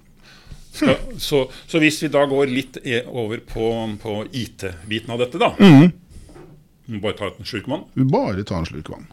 Så, 0.76 0.96
så, 1.24 1.42
så 1.72 1.80
hvis 1.80 2.02
vi 2.04 2.12
da 2.12 2.26
går 2.28 2.52
litt 2.52 2.80
over 3.08 3.40
på, 3.48 3.70
på 4.02 4.16
IT-biten 4.36 5.14
av 5.16 5.24
dette, 5.24 5.40
da. 5.42 5.54
Mm. 5.60 7.00
Bare 7.02 7.16
ta 7.18 7.32
en 7.32 7.48
slurk 7.48 7.70
vann? 7.72 7.86
Bare 8.12 8.44
ta 8.44 8.60
en 8.60 8.68
slurk 8.68 8.92
vann. 8.92 9.08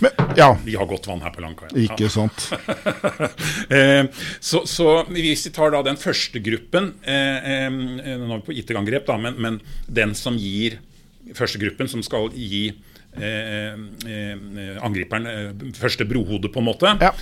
Men, 0.00 0.10
ja. 0.36 0.58
Vi 0.64 0.76
har 0.76 0.86
godt 0.86 1.06
vann 1.06 1.22
her 1.22 1.32
på 1.34 1.42
Langkaia. 1.42 1.70
Ikke 1.76 2.06
ja. 2.06 2.12
sant. 2.12 2.50
eh, 3.76 4.04
så, 4.40 4.62
så, 4.66 4.88
hvis 5.10 5.46
vi 5.48 5.52
tar 5.54 5.72
da 5.74 5.82
den 5.86 5.98
første 6.00 6.42
gruppen 6.44 6.92
eh, 7.02 7.50
eh, 7.54 7.68
Nå 7.70 8.28
er 8.28 8.42
vi 8.42 8.46
på 8.46 8.56
IT-angrep, 8.60 9.06
da, 9.08 9.18
men, 9.20 9.38
men, 9.40 9.58
den 9.88 10.14
som 10.18 10.38
gir 10.40 10.78
første 11.36 11.60
gruppen, 11.62 11.90
som 11.90 12.04
skal 12.06 12.30
gi 12.34 12.70
angriperen 14.80 15.26
eh, 15.26 15.48
første 15.78 16.06
brohodet, 16.08 16.52
på 16.52 16.60
en 16.62 16.68
måte. 16.68 16.92
Ja. 17.00 17.12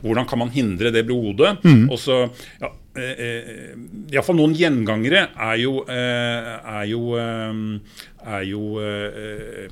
hvordan 0.00 0.26
kan 0.28 0.38
man 0.38 0.52
hindre 0.54 0.92
det 0.94 1.06
brohodet? 1.08 1.58
Mm. 1.64 1.88
Og 1.90 1.98
så 1.98 2.20
ja, 2.60 2.70
eh, 2.98 3.74
Iallfall 4.12 4.38
noen 4.38 4.54
gjengangere 4.56 5.28
er 5.34 5.56
jo, 5.62 5.80
er 5.88 6.84
jo 6.88 7.02
er 7.18 8.44
jo 8.46 8.62
eh, 8.82 9.66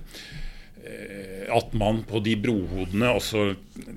at 1.51 1.73
man 1.75 2.05
på 2.07 2.21
de 2.23 2.37
brohodene, 2.39 3.09
også 3.11 3.57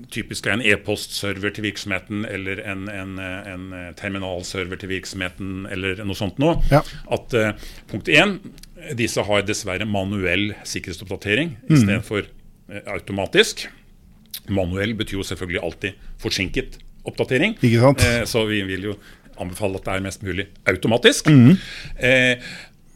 typisk 0.09 0.47
er 0.47 0.55
en 0.55 0.63
e-postserver 0.65 1.53
til 1.53 1.67
virksomheten 1.67 2.23
eller 2.25 2.63
en, 2.65 2.87
en, 2.89 3.19
en, 3.21 3.67
terminalserver 3.97 4.81
til 4.81 4.89
virksomheten 4.95 5.67
eller 5.69 6.01
noe 6.01 6.17
sånt 6.17 6.41
noe, 6.41 6.57
ja. 6.73 6.81
at 7.13 7.37
punkt 7.91 8.09
én 8.09 8.39
disse 8.99 9.23
har 9.25 9.45
dessverre 9.47 9.87
manuell 9.89 10.53
sikkerhetsoppdatering 10.67 11.55
mm. 11.57 11.73
istedenfor 11.75 12.27
uh, 12.27 12.83
automatisk. 12.95 13.67
Manuell 14.49 14.95
betyr 14.97 15.19
jo 15.19 15.27
selvfølgelig 15.27 15.63
alltid 15.65 16.05
forsinket 16.21 16.79
oppdatering. 17.07 17.57
Eh, 18.05 18.23
så 18.29 18.45
vi 18.49 18.61
vil 18.67 18.91
jo 18.91 18.95
anbefale 19.39 19.79
at 19.79 19.85
det 19.87 19.93
er 19.95 20.03
mest 20.03 20.25
mulig 20.25 20.49
automatisk. 20.69 21.31
Mm. 21.31 21.53
Eh, 21.97 22.49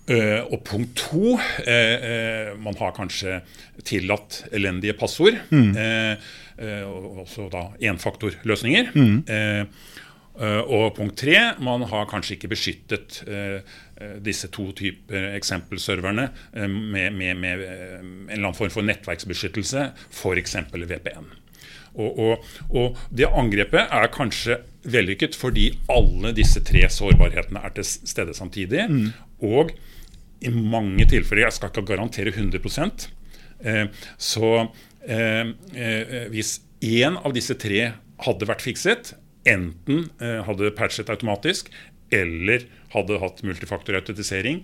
Uh, 0.04 0.44
og 0.52 0.66
punkt 0.68 0.98
to 1.00 1.38
uh, 1.38 1.68
uh, 2.04 2.50
Man 2.60 2.76
har 2.76 2.90
kanskje 2.92 3.38
tillatt 3.88 4.42
elendige 4.52 4.98
passord. 5.00 5.38
Mm. 5.48 5.72
og 6.86 7.22
også 7.24 7.48
da 7.50 7.62
enfaktorløsninger. 7.88 8.92
Mm. 8.94 9.24
Og 10.34 10.96
punkt 10.98 11.20
tre 11.22 11.36
Man 11.62 11.84
har 11.92 12.08
kanskje 12.10 12.34
ikke 12.34 12.50
beskyttet 12.56 13.20
disse 14.26 14.48
to 14.50 14.66
typer 14.74 15.28
eksempelserverne 15.38 16.26
med, 16.66 17.14
med, 17.14 17.38
med, 17.38 17.62
en 17.62 18.10
eller 18.26 18.40
annen 18.40 18.58
form 18.58 18.74
for 18.74 18.88
nettverksbeskyttelse, 18.88 19.86
f.eks. 20.10 20.58
VPN. 20.74 21.30
Og, 21.94 22.20
og, 22.20 22.54
og, 22.74 23.02
det 23.14 23.30
angrepet 23.30 23.92
er 23.94 24.10
kanskje 24.14 24.58
vellykket 24.90 25.38
fordi 25.38 25.70
alle 25.92 26.34
disse 26.36 26.64
tre 26.66 26.88
sårbarhetene 26.92 27.62
er 27.64 27.76
til 27.78 27.88
stede 27.88 28.34
samtidig. 28.38 28.88
Mm. 28.90 29.12
Og 29.46 29.74
i 30.44 30.52
mange 30.52 31.06
tilfeller, 31.10 31.46
jeg 31.46 31.58
skal 31.58 31.72
ikke 31.72 31.86
garantere 31.94 32.34
100 32.34 32.62
eh, 33.64 33.86
så 34.18 34.54
eh, 35.08 35.54
eh, 35.76 36.16
hvis 36.34 36.58
én 36.84 37.20
av 37.22 37.36
disse 37.36 37.56
tre 37.56 37.94
hadde 38.24 38.50
vært 38.50 38.66
fikset, 38.66 39.14
enten 39.50 40.08
eh, 40.22 40.40
hadde 40.48 40.72
patchet 40.78 41.12
automatisk, 41.14 41.70
eller 42.14 42.66
hadde 42.94 43.20
hatt 43.22 43.44
multifaktorautentisering, 43.46 44.64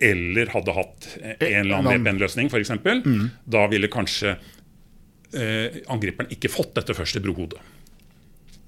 eller 0.00 0.52
hadde 0.54 0.74
hatt 0.76 1.10
eh, 1.20 1.36
en 1.50 1.64
eller 1.64 1.80
annen 1.80 2.00
VPN-løsning, 2.04 2.50
f.eks., 2.52 2.72
mm. 3.04 3.26
da 3.52 3.66
ville 3.72 3.90
kanskje 3.92 4.34
eh, 4.34 5.80
angriperen 5.92 6.32
ikke 6.34 6.52
fått 6.52 6.74
dette 6.78 6.96
første 6.96 7.22
brohodet. 7.24 7.60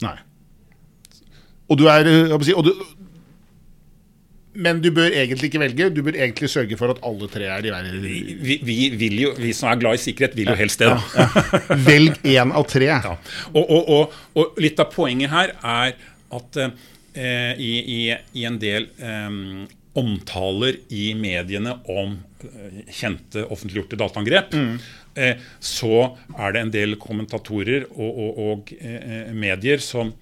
Nei. 0.05 0.17
Og 1.71 1.79
du 1.81 1.87
er, 1.89 2.09
og 2.33 2.65
du, 2.67 2.73
men 4.53 4.81
du 4.85 4.91
bør 4.93 5.09
egentlig 5.09 5.49
ikke 5.49 5.61
velge, 5.63 5.89
du 5.95 6.03
bør 6.05 6.17
egentlig 6.19 6.51
sørge 6.53 6.77
for 6.81 6.93
at 6.93 7.01
alle 7.09 7.29
tre 7.33 7.49
er 7.49 7.63
de 7.65 7.73
verden. 7.73 8.03
Vi, 8.05 8.59
vi, 8.65 8.79
vi, 9.01 9.53
som 9.57 9.71
er 9.71 9.81
glad 9.81 9.97
i 9.97 10.03
sikkerhet, 10.03 10.37
vil 10.37 10.53
jo 10.53 10.57
helst 10.59 10.83
det. 10.83 10.91
Ja, 10.91 10.99
ja. 11.17 11.77
Velg 11.87 12.19
én 12.35 12.53
av 12.53 12.67
tre. 12.69 12.89
Ja. 12.91 13.15
Og, 13.53 13.63
og, 13.63 13.93
og, 13.97 14.19
og, 14.37 14.59
litt 14.61 14.81
av 14.83 14.91
poenget 14.93 15.33
her 15.33 15.55
er 15.57 15.95
at 16.37 16.59
eh, 16.63 17.55
i, 17.57 17.73
i, 17.81 18.01
i, 18.13 18.45
en 18.49 18.59
del 18.61 18.91
eh, 19.01 19.39
omtaler 19.99 20.81
i 20.93 21.07
mediene 21.17 21.79
om 21.93 22.19
eh, 22.45 22.83
kjente 22.93 23.47
offentliggjorte 23.49 23.99
dataangrep, 24.01 24.53
mm. 24.53 24.75
eh, 25.17 25.49
så 25.61 26.11
er 26.37 26.53
det 26.53 26.67
en 26.67 26.75
del 26.77 26.99
kommentatorer 27.01 27.89
og, 27.93 28.21
og 28.51 28.77
eh, 28.81 29.33
medier 29.33 29.81
som 29.85 30.13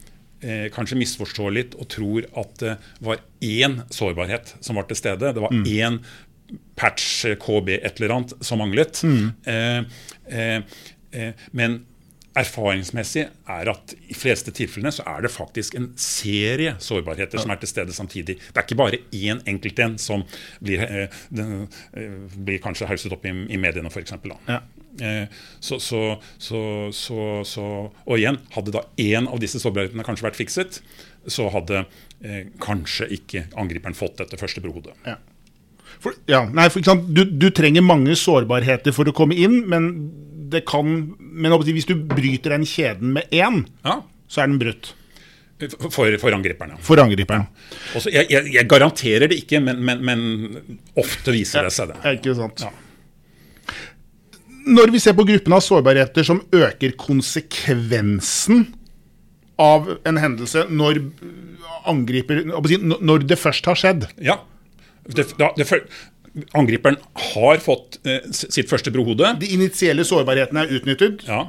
eh, 0.40 0.66
kanskje 0.74 0.98
misforstår 1.00 1.54
litt 1.56 1.76
og 1.78 1.88
tror 1.92 2.26
at 2.40 2.56
det 2.62 2.76
var 3.04 3.22
én 3.44 3.80
sårbarhet 3.92 4.56
som 4.60 4.80
var 4.80 4.88
til 4.90 5.00
stede. 5.00 5.32
Det 5.36 5.44
var 5.44 5.54
mm. 5.54 5.64
én 5.68 6.00
patch 6.78 7.26
KB 7.40 7.76
et 7.78 8.00
eller 8.00 8.16
annet 8.16 8.34
som 8.44 8.60
manglet. 8.62 9.02
Mm. 9.04 9.30
Eh, 9.44 10.02
eh, 10.30 10.82
eh 11.10 11.46
men 11.52 11.82
erfaringsmessig 12.38 13.24
er 13.50 13.70
at 13.72 13.94
i 14.06 14.14
fleste 14.14 14.52
tilfellene 14.54 14.92
så 14.94 15.04
er 15.10 15.24
det 15.24 15.32
faktisk 15.34 15.74
en 15.78 15.88
serie 15.98 16.76
sårbarheter 16.82 17.38
ja. 17.38 17.42
som 17.42 17.50
er 17.50 17.60
til 17.62 17.72
stede 17.72 17.94
samtidig. 17.96 18.36
Det 18.38 18.60
er 18.60 18.66
ikke 18.66 18.78
bare 18.78 19.00
én 19.10 19.42
enkelt 19.50 19.82
en 19.82 19.96
som 19.98 20.22
blir, 20.62 20.84
eh, 20.84 21.22
den, 21.34 21.66
eh, 21.92 22.36
blir 22.36 22.62
kanskje 22.62 22.86
hauset 22.90 23.12
opp 23.12 23.26
i, 23.26 23.34
i 23.50 23.58
mediene, 23.60 23.90
f.eks. 23.90 24.14
Ja. 24.46 24.60
Eh, 24.98 25.26
så, 25.60 25.78
så, 25.80 26.02
så, 26.38 26.60
så, 27.46 27.64
og 27.90 28.14
igjen, 28.18 28.40
hadde 28.56 28.74
da 28.74 28.84
én 29.00 29.28
av 29.30 29.40
disse 29.42 29.60
sårbarhetene 29.62 30.06
kanskje 30.06 30.26
vært 30.26 30.40
fikset, 30.40 30.80
så 31.30 31.48
hadde 31.54 31.84
eh, 32.24 32.48
kanskje 32.62 33.10
ikke 33.16 33.46
angriperen 33.60 33.96
fått 33.96 34.18
dette 34.22 34.40
første 34.40 34.62
brohodet. 34.64 34.96
Ja. 35.06 35.18
For, 36.00 36.16
ja, 36.30 36.44
nei, 36.48 36.68
for, 36.72 37.02
du, 37.12 37.24
du 37.28 37.50
trenger 37.54 37.84
mange 37.84 38.16
sårbarheter 38.16 38.94
for 38.96 39.10
å 39.10 39.14
komme 39.16 39.36
inn, 39.36 39.60
men 39.68 39.90
det 40.50 40.64
kan 40.66 40.88
Men 41.18 41.52
hvis 41.62 41.86
du 41.86 41.94
bryter 41.94 42.56
den 42.56 42.64
kjeden 42.66 43.12
med 43.14 43.30
én, 43.30 43.62
ja. 43.84 44.00
så 44.26 44.42
er 44.42 44.50
den 44.50 44.58
brutt. 44.58 44.94
For, 45.92 46.08
for 46.18 46.32
angriperen, 46.32 46.78
For 46.80 46.98
angriperen. 47.02 47.44
Også, 47.94 48.08
jeg, 48.10 48.30
jeg, 48.32 48.48
jeg, 48.54 48.66
garanterer 48.66 49.28
det 49.28 49.42
ikke, 49.42 49.60
men, 49.60 49.82
men, 49.84 50.00
men 50.02 50.78
ofte 50.98 51.34
viser 51.36 51.68
det 51.68 51.74
seg 51.76 51.92
det. 51.92 51.98
Ja, 52.00 52.14
ikke 52.16 52.34
sant. 52.38 52.64
Ja. 52.64 52.72
Når 54.66 54.92
vi 54.92 55.00
ser 55.02 55.16
på 55.16 55.24
gruppen 55.28 55.54
av 55.56 55.62
sårbarheter 55.64 56.26
som 56.26 56.42
øker 56.52 56.92
konsekvensen 57.00 58.66
av 59.60 59.88
en 60.08 60.20
hendelse 60.20 60.66
når 60.72 61.02
angriper 61.88 62.42
Når 62.48 63.26
det 63.28 63.38
først 63.40 63.68
har 63.68 63.78
skjedd 63.78 64.08
Ja. 64.20 64.40
Det, 65.10 65.24
da, 65.40 65.48
det, 65.56 65.64
Angriperen 66.54 66.96
har 67.34 67.58
fått 67.58 67.98
eh, 68.06 68.22
sitt 68.30 68.70
første 68.70 68.92
brohode. 68.94 69.32
De 69.40 69.48
initielle 69.50 70.04
sårbarhetene 70.06 70.62
er 70.62 70.74
utnyttet. 70.78 71.24
Ja. 71.26 71.42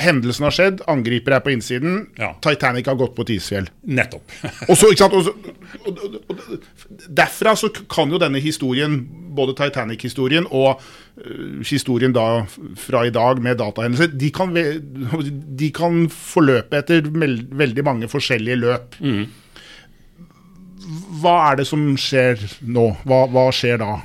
hendelsen 0.00 0.46
har 0.46 0.56
skjedd, 0.56 0.80
angriper 0.88 1.36
er 1.36 1.44
på 1.44 1.52
innsiden. 1.52 1.98
Ja. 2.16 2.32
Titanic 2.44 2.88
har 2.88 2.96
gått 2.96 3.12
på 3.16 3.26
et 3.26 3.34
isfjell. 3.36 3.68
Nettopp. 3.84 4.24
og 4.70 4.72
så, 4.72 4.88
ikke 4.88 5.04
sant? 5.04 5.16
Og, 5.16 5.52
og, 5.84 6.18
og, 6.32 7.06
derfra 7.12 7.52
så 7.60 7.68
kan 7.92 8.12
jo 8.12 8.20
denne 8.22 8.40
historien, 8.40 9.02
både 9.36 9.52
Titanic-historien 9.58 10.48
og 10.48 10.80
uh, 10.80 11.60
historien 11.60 12.16
da 12.16 12.46
fra 12.80 13.04
i 13.04 13.12
dag 13.12 13.42
med 13.44 13.60
datahendelser, 13.60 14.14
de 14.16 14.32
kan, 14.32 14.56
de 14.56 15.72
kan 15.76 16.06
forløpe 16.08 16.80
etter 16.80 17.04
veldig 17.12 17.84
mange 17.84 18.08
forskjellige 18.12 18.64
løp. 18.64 18.96
Mm 19.04 19.26
hva 21.20 21.36
er 21.50 21.60
det 21.60 21.66
som 21.68 21.82
skjer 21.98 22.40
nå? 22.62 22.88
Hva, 23.06 23.24
hva 23.32 23.48
skjer 23.54 23.80
da? 23.82 23.96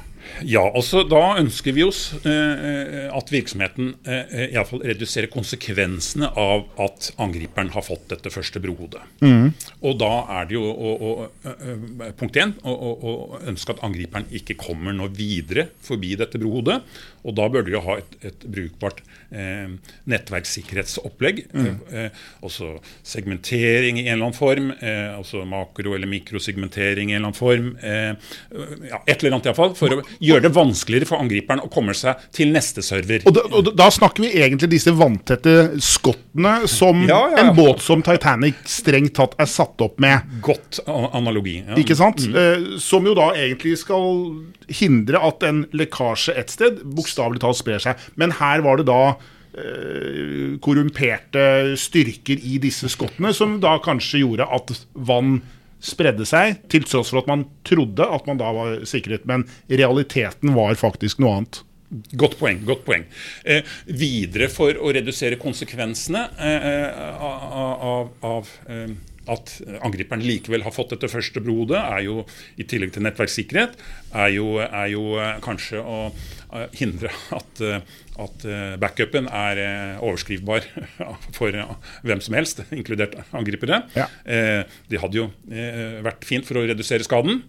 Ja, 0.47 0.63
altså 0.67 1.03
Da 1.07 1.21
ønsker 1.39 1.75
vi 1.75 1.83
oss 1.85 2.01
eh, 2.27 3.07
at 3.11 3.31
virksomheten 3.33 3.93
eh, 4.05 4.47
iallfall 4.51 4.83
reduserer 4.87 5.31
konsekvensene 5.31 6.31
av 6.39 6.65
at 6.81 7.11
angriperen 7.21 7.71
har 7.75 7.85
fått 7.85 8.07
dette 8.13 8.33
første 8.33 8.61
brohodet. 8.63 9.03
Mm. 9.23 9.51
Og 9.87 9.97
da 10.01 10.11
er 10.39 10.49
det 10.49 10.57
jo 10.57 10.65
å, 10.71 10.91
å, 10.91 11.13
å, 11.27 12.11
punkt 12.19 12.39
én 12.41 12.55
å 12.67 13.39
ønske 13.49 13.75
at 13.75 13.83
angriperen 13.85 14.29
ikke 14.35 14.57
kommer 14.59 14.95
noe 14.95 15.11
videre 15.15 15.69
forbi 15.85 16.15
dette 16.19 16.41
brohodet. 16.41 16.81
Og 17.27 17.35
da 17.37 17.47
bør 17.51 17.65
du 17.65 17.73
jo 17.75 17.81
ha 17.85 17.97
et, 18.01 18.15
et 18.25 18.45
brukbart 18.49 19.01
eh, 19.29 19.73
nettverkssikkerhetsopplegg. 20.09 21.43
Mm. 21.53 21.67
Eh, 21.67 22.05
eh, 22.05 22.23
også 22.45 22.73
segmentering 23.05 23.99
i 23.99 24.07
en 24.07 24.15
eller 24.15 24.29
annen 24.29 24.37
form. 24.37 24.71
Eh, 24.79 25.19
også 25.19 25.43
makro- 25.49 25.95
eller 25.97 26.09
mikrosegmentering 26.09 27.11
i 27.11 27.17
en 27.17 27.21
eller 27.21 27.31
annen 27.31 27.37
form. 27.37 27.69
Eh, 27.77 28.33
ja, 28.89 29.01
et 29.05 29.21
eller 29.21 29.37
annet 29.37 29.51
iallfall. 29.51 29.75
For 29.77 29.99
å 29.99 30.05
gjøre 30.21 30.45
det 30.45 30.51
vanskeligere 30.53 31.09
for 31.09 31.21
angriperen 31.23 31.63
å 31.65 31.69
komme 31.71 31.95
seg 31.97 32.19
til 32.35 32.51
neste 32.53 32.83
server. 32.85 33.25
Og 33.29 33.35
da, 33.35 33.45
og 33.49 33.71
da 33.77 33.87
snakker 33.93 34.25
vi 34.25 34.31
egentlig 34.41 34.71
disse 34.75 34.93
vanntette 34.95 35.55
skottene 35.81 36.69
som 36.71 37.03
ja, 37.09 37.19
ja, 37.33 37.41
en 37.41 37.53
båt 37.57 37.81
som 37.83 38.03
Titanic 38.05 38.61
strengt 38.69 39.15
tatt 39.17 39.35
er 39.41 39.49
satt 39.49 39.81
opp 39.83 39.99
med. 40.01 40.27
Godt 40.45 40.81
analogi. 40.85 41.59
Ikke 41.81 41.97
sant? 41.97 42.23
Mm. 42.29 42.37
Eh, 42.37 42.65
som 42.81 43.07
jo 43.07 43.15
da 43.17 43.31
egentlig 43.33 43.77
skal 43.81 44.21
hindre 44.81 45.21
at 45.25 45.45
en 45.47 45.65
lekkasje 45.75 46.35
et 46.37 46.53
sted 46.53 46.81
bokstavelig 46.85 47.41
talt 47.43 47.59
sprer 47.59 47.81
seg. 47.83 48.09
Men 48.19 48.35
her 48.37 48.63
var 48.65 48.79
det 48.79 48.87
da 48.89 49.01
eh, 49.57 50.59
korrumperte 50.63 51.77
styrker 51.79 52.45
i 52.45 52.59
disse 52.61 52.91
skottene 52.93 53.33
som 53.35 53.57
da 53.63 53.77
kanskje 53.83 54.23
gjorde 54.23 54.47
at 54.53 54.75
vann 54.93 55.39
spredde 55.81 56.27
seg, 56.29 56.61
til 56.71 56.85
tross 56.87 57.11
for 57.11 57.23
at 57.23 57.29
man 57.31 57.47
trodde 57.67 58.05
at 58.05 58.29
man 58.29 58.39
da 58.41 58.53
var 58.55 58.81
sikret. 58.89 59.27
Men 59.29 59.47
realiteten 59.69 60.55
var 60.57 60.77
faktisk 60.79 61.21
noe 61.21 61.41
annet. 61.41 61.61
Godt 62.15 62.37
poeng. 62.39 62.61
godt 62.63 62.85
poeng. 62.87 63.03
Eh, 63.43 63.65
videre 63.85 64.47
for 64.51 64.77
å 64.79 64.93
redusere 64.95 65.39
konsekvensene 65.41 66.21
eh, 66.39 66.67
eh 66.71 67.25
av, 67.91 68.13
av, 68.23 68.51
eh, 68.71 68.93
at 69.31 69.51
angriperen 69.83 70.23
likevel 70.23 70.63
har 70.63 70.73
fått 70.73 70.95
dette 70.95 71.11
første 71.11 71.43
blodet, 71.43 71.81
er 71.81 72.05
jo, 72.07 72.23
i 72.55 72.63
tillegg 72.63 72.93
til 72.95 73.03
nettverkssikkerhet, 73.05 73.75
er 74.23 74.31
jo, 74.37 74.47
er 74.63 74.87
jo 74.93 75.17
eh, 75.19 75.35
kanskje 75.43 75.83
å 75.83 75.99
hindre 76.75 77.11
at, 77.39 77.61
eh, 77.63 77.99
at 78.25 78.45
eh, 78.47 78.75
backupen 78.81 79.27
er 79.27 79.61
overskrivbar 80.03 80.67
for 81.37 81.57
hvem 82.07 82.23
som 82.23 82.37
helst, 82.37 82.63
inkludert 82.75 83.17
angripere. 83.35 83.83
Ja. 83.97 84.07
Det 84.21 85.01
hadde 85.01 85.17
jo 85.17 85.27
vært 86.05 86.25
fint 86.27 86.47
for 86.47 86.59
å 86.59 86.65
redusere 86.69 87.05
skaden. 87.05 87.41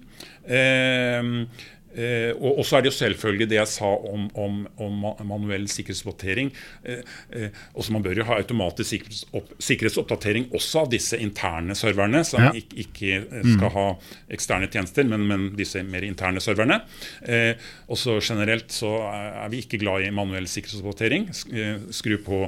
Eh, 1.92 2.32
og 2.36 2.62
så 2.64 2.78
er 2.78 2.84
det 2.84 2.92
jo 2.92 2.96
selvfølgelig 2.96 3.48
det 3.50 3.58
jeg 3.58 3.70
sa 3.74 3.90
om, 4.08 4.28
om, 4.38 4.62
om 4.80 5.04
manuell 5.28 5.66
sikkerhetsoppdatering. 5.70 6.52
Eh, 6.84 7.02
eh, 7.36 7.62
også 7.74 7.92
Man 7.92 8.04
bør 8.04 8.22
jo 8.22 8.26
ha 8.28 8.38
automatisk 8.40 8.94
sikkerhetsopp, 8.94 9.52
sikkerhetsoppdatering 9.60 10.48
også 10.56 10.84
av 10.84 10.90
disse 10.92 11.18
interne 11.20 11.76
serverne, 11.78 12.24
som 12.28 12.48
ja. 12.48 12.52
ikke, 12.56 12.78
ikke, 12.86 13.20
eh, 13.20 13.46
skal 13.52 13.68
mm. 13.68 13.76
ha 13.76 13.86
eksterne 14.32 14.70
tjenester, 14.72 15.08
men, 15.08 15.26
men 15.28 15.48
disse 15.58 15.84
mer 15.86 16.06
interne 16.06 16.42
serverne. 16.42 16.82
Eh, 17.22 17.54
også 17.92 18.18
generelt 18.22 18.72
så 18.72 18.94
er 19.12 19.52
vi 19.52 19.62
ikke 19.64 19.80
glad 19.82 20.06
i 20.06 20.12
manuell 20.14 20.48
sikkerhetsoppdatering. 20.50 21.28
Eh, 21.52 21.88
skru 21.92 22.16
på 22.24 22.46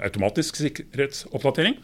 automatisk 0.00 0.60
sikkerhetsoppdatering. 0.60 1.76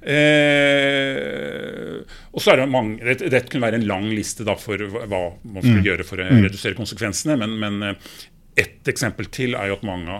Eh, 0.00 2.00
og 2.32 2.42
så 2.42 2.54
er 2.54 2.62
det 2.62 2.70
mange, 2.72 2.98
det, 3.04 3.30
det, 3.30 3.44
kunne 3.50 3.66
være 3.66 3.80
en 3.80 3.88
lang 3.90 4.08
liste 4.10 4.46
da, 4.48 4.56
for 4.58 4.80
hva 4.80 5.22
man 5.44 5.62
skulle 5.62 5.82
mm. 5.82 5.88
gjøre 5.90 6.08
for 6.08 6.22
å 6.22 6.28
mm. 6.30 6.44
redusere 6.48 6.78
konsekvensene. 6.78 7.36
Men, 7.40 7.58
men 7.60 7.90
eh, 7.90 8.12
ett 8.60 8.88
eksempel 8.90 9.28
til 9.32 9.54
er 9.56 9.70
jo 9.70 9.78
at 9.78 9.84
mange, 9.86 10.18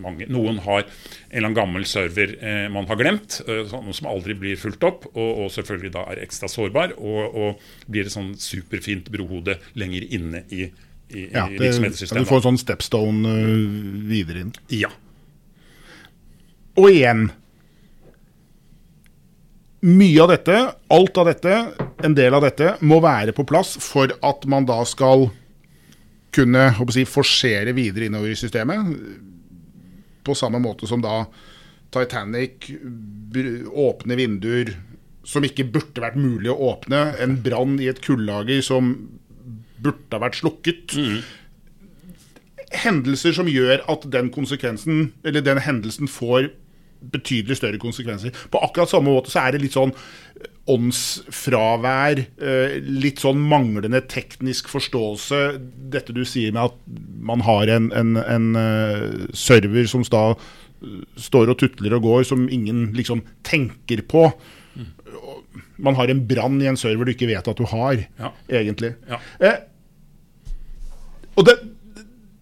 mange, 0.00 0.26
noen 0.32 0.60
har 0.64 0.82
en 0.82 0.88
eller 0.88 1.46
annen 1.46 1.56
gammel 1.56 1.86
server 1.88 2.34
eh, 2.40 2.66
man 2.72 2.88
har 2.90 2.98
glemt, 3.00 3.40
eh, 3.46 3.68
som 3.68 4.08
aldri 4.10 4.36
blir 4.38 4.58
fulgt 4.60 4.84
opp, 4.86 5.06
og, 5.14 5.44
og, 5.44 5.50
selvfølgelig 5.54 5.92
da 5.94 6.04
er 6.12 6.22
ekstra 6.24 6.50
sårbar. 6.52 6.96
Og, 6.98 7.38
og 7.38 7.90
blir 7.90 8.08
et 8.08 8.14
sånn 8.14 8.34
superfint 8.40 9.10
brohode 9.14 9.58
lenger 9.78 10.08
inne 10.18 10.44
i, 10.50 10.68
i, 11.14 11.28
ja, 11.28 11.46
i 11.48 11.60
virksomhetssystemet. 11.60 12.26
Du 12.26 12.32
får 12.32 12.42
en 12.42 12.48
sånn 12.50 12.64
stepstone 12.64 13.36
uh, 13.36 14.08
videre 14.10 14.46
inn. 14.46 14.56
Ja. 14.74 14.90
Og 16.78 16.90
igjen 16.92 17.28
mye 19.86 20.22
av 20.24 20.32
dette, 20.32 20.56
alt 20.90 21.18
av 21.20 21.28
dette, 21.28 21.58
en 22.02 22.14
del 22.18 22.34
av 22.34 22.42
dette, 22.42 22.74
må 22.82 22.98
være 23.02 23.34
på 23.34 23.46
plass 23.46 23.76
for 23.82 24.10
at 24.26 24.46
man 24.50 24.66
da 24.66 24.80
skal 24.88 25.28
kunne 26.34 26.70
si, 26.94 27.04
forsere 27.06 27.74
videre 27.76 28.08
innover 28.08 28.32
i 28.32 28.38
systemet. 28.38 28.90
På 30.26 30.34
samme 30.38 30.60
måte 30.62 30.88
som 30.90 31.02
da 31.02 31.22
Titanic 31.94 32.68
åpner 33.70 34.18
vinduer 34.18 34.74
som 35.28 35.44
ikke 35.44 35.66
burde 35.70 36.02
vært 36.02 36.18
mulig 36.18 36.50
å 36.52 36.58
åpne. 36.72 37.14
En 37.22 37.38
brann 37.44 37.78
i 37.80 37.88
et 37.90 38.00
kullager 38.04 38.62
som 38.64 38.94
burde 39.78 40.14
ha 40.16 40.22
vært 40.24 40.40
slukket. 40.40 40.94
Mm. 40.98 41.20
Hendelser 42.82 43.36
som 43.36 43.48
gjør 43.48 43.84
at 43.88 44.08
den 44.12 44.32
konsekvensen, 44.34 45.12
eller 45.24 45.44
den 45.44 45.62
hendelsen 45.64 46.10
får 46.10 46.50
betydelig 47.00 47.58
større 47.60 47.80
konsekvenser. 47.80 48.34
På 48.52 48.62
akkurat 48.64 48.90
samme 48.90 49.12
måte 49.12 49.32
så 49.32 49.44
er 49.44 49.54
det 49.54 49.62
litt 49.64 49.76
sånn 49.76 49.92
eh, 49.94 50.48
åndsfravær, 50.68 52.22
eh, 52.42 52.78
litt 52.84 53.22
sånn 53.24 53.40
manglende 53.50 54.02
teknisk 54.10 54.70
forståelse. 54.72 55.42
Dette 55.94 56.16
du 56.16 56.24
sier 56.28 56.54
med 56.54 56.68
at 56.68 56.78
man 57.30 57.44
har 57.46 57.70
en, 57.72 57.90
en, 57.96 58.16
en 58.22 58.48
eh, 58.60 59.06
server 59.36 59.88
som 59.90 60.04
da 60.08 60.32
står 61.18 61.50
og 61.50 61.58
tutler 61.58 61.96
og 61.96 62.04
går, 62.06 62.26
som 62.28 62.46
ingen 62.52 62.92
liksom 62.96 63.24
tenker 63.46 64.04
på. 64.10 64.28
Man 65.82 65.96
har 65.98 66.10
en 66.10 66.22
brann 66.26 66.60
i 66.62 66.68
en 66.70 66.78
server 66.78 67.08
du 67.08 67.14
ikke 67.14 67.30
vet 67.30 67.48
at 67.50 67.58
du 67.58 67.66
har, 67.70 68.04
ja. 68.18 68.30
egentlig. 68.60 68.94
Ja. 69.10 69.18
Eh, 69.42 69.58
og 71.38 71.46
det, 71.46 71.54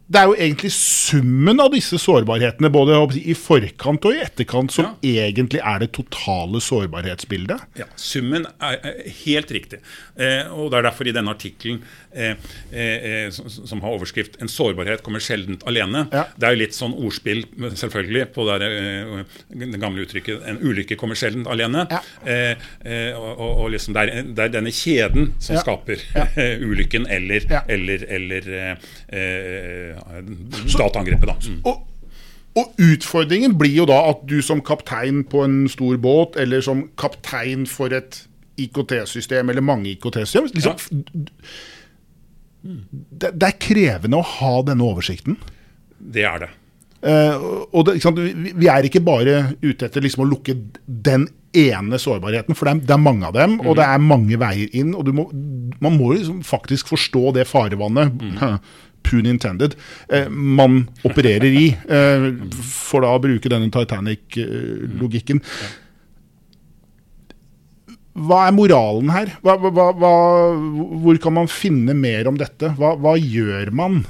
det 0.06 0.20
er 0.20 0.28
jo 0.30 0.36
egentlig 0.38 0.70
summen 0.70 1.58
av 1.58 1.72
disse 1.74 1.98
sårbarhetene, 1.98 2.70
både 2.70 2.98
i 3.18 3.34
forkant 3.34 4.06
og 4.06 4.14
i 4.14 4.20
etterkant, 4.22 4.70
som 4.70 4.86
ja. 5.02 5.24
egentlig 5.26 5.58
er 5.58 5.82
det 5.82 5.88
totale 5.96 6.60
sårbarhetsbildet. 6.62 7.64
Ja, 7.80 7.88
Summen 7.98 8.46
er, 8.62 8.78
helt 9.24 9.50
riktig. 9.50 9.80
Eh, 10.14 10.46
og 10.54 10.70
Det 10.70 10.78
er 10.78 10.86
derfor 10.86 11.10
i 11.10 11.14
denne 11.16 11.34
artikkelen 11.34 11.80
eh, 12.14 12.38
eh, 12.70 13.32
som, 13.34 13.48
som, 13.50 13.82
har 13.82 13.96
overskrift 13.96 14.38
'En 14.40 14.48
sårbarhet 14.48 15.02
kommer 15.02 15.18
sjelden 15.18 15.58
alene'. 15.66 16.06
Ja. 16.12 16.24
Det 16.36 16.46
er 16.46 16.54
jo 16.54 16.62
litt 16.62 16.78
sånn 16.78 16.94
ordspill 16.94 17.42
selvfølgelig 17.74 18.30
på 18.36 18.46
det, 18.46 18.70
eh, 18.70 19.24
det 19.58 19.82
gamle 19.82 20.06
uttrykket 20.06 20.46
'en 20.46 20.62
ulykke 20.62 20.96
kommer 20.96 21.18
sjelden 21.18 21.46
alene'. 21.50 21.86
Ja. 21.90 22.00
Eh, 22.24 22.54
eh, 22.84 23.12
og, 23.18 23.42
og, 23.64 23.70
liksom 23.74 23.94
det, 23.94 24.06
er, 24.06 24.22
det, 24.22 24.38
er, 24.38 24.54
denne 24.54 24.70
kjeden 24.70 25.34
som 25.40 25.58
skaper 25.58 25.98
ulykken 26.70 27.10
eller, 27.10 27.42
eller, 27.66 28.06
eller 28.06 29.95
dataangrepet. 30.78 31.28
da. 31.28 31.36
Mm. 31.46 31.60
Og, 31.64 31.86
og, 32.56 32.74
utfordringen 32.80 33.56
blir 33.58 33.74
jo 33.82 33.86
da 33.88 34.00
at 34.10 34.24
du 34.28 34.38
som 34.42 34.62
kaptein 34.64 35.24
på 35.28 35.44
en 35.44 35.64
stor 35.72 35.96
båt, 36.02 36.38
eller 36.40 36.64
som 36.64 36.86
kaptein 36.98 37.66
for 37.70 37.94
et 37.96 38.24
IKT-system, 38.56 39.50
eller 39.52 39.64
mange 39.64 39.90
IKT-system 39.92 40.48
liksom, 40.54 40.76
ja. 40.80 42.76
det, 43.10 43.34
det, 43.34 43.48
er 43.50 43.58
krevende 43.60 44.20
å 44.20 44.30
ha 44.36 44.54
denne 44.64 44.86
oversikten. 44.86 45.36
Det 45.98 46.24
er 46.24 46.46
det. 46.46 46.52
Uh, 47.06 47.66
og 47.76 47.84
det, 47.86 48.00
vi, 48.16 48.52
vi, 48.56 48.68
er 48.72 48.86
ikke 48.88 49.04
bare 49.04 49.52
ute 49.60 49.86
etter 49.86 50.02
liksom 50.02 50.24
å 50.24 50.30
lukke 50.30 50.56
den 50.86 51.28
ene 51.56 52.00
sårbarheten, 52.00 52.56
for 52.56 52.68
det 52.68 52.72
er, 52.72 52.80
det 52.88 52.94
er 52.96 53.02
mange 53.02 53.28
av 53.28 53.36
dem, 53.36 53.58
mm. 53.58 53.66
og 53.68 53.76
det 53.78 53.86
er 53.86 54.02
mange 54.02 54.38
veier 54.40 54.72
inn. 54.76 54.94
og 54.96 55.08
må, 55.14 55.28
Man 55.84 55.96
må 55.96 56.12
liksom 56.14 56.42
faktisk 56.46 56.90
forstå 56.92 57.36
det 57.36 57.46
farevannet. 57.48 58.16
Mm. 58.16 58.58
pun 59.06 59.26
intended, 59.30 59.76
eh, 60.10 60.28
man 60.28 60.84
opererer 61.06 61.48
i. 61.48 61.66
Eh, 61.72 62.28
for 62.60 63.06
da 63.06 63.14
å 63.14 63.22
bruke 63.22 63.50
denne 63.52 63.70
Titanic-logikken. 63.72 65.42
Hva 68.16 68.46
er 68.46 68.54
moralen 68.56 69.10
her? 69.12 69.34
Hva, 69.44 69.58
hva, 69.60 69.90
hva, 69.92 70.12
hvor 71.04 71.18
kan 71.20 71.36
man 71.36 71.50
finne 71.52 71.92
mer 71.96 72.30
om 72.30 72.38
dette? 72.40 72.72
Hva, 72.78 73.16
gjør 73.20 73.72
man 73.76 74.04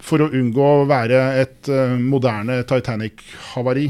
for 0.00 0.22
å 0.22 0.28
unngå 0.36 0.68
å 0.82 0.86
være 0.88 1.18
et 1.40 1.70
uh, 1.72 1.96
moderne 1.98 2.60
Titanic-havari? 2.68 3.88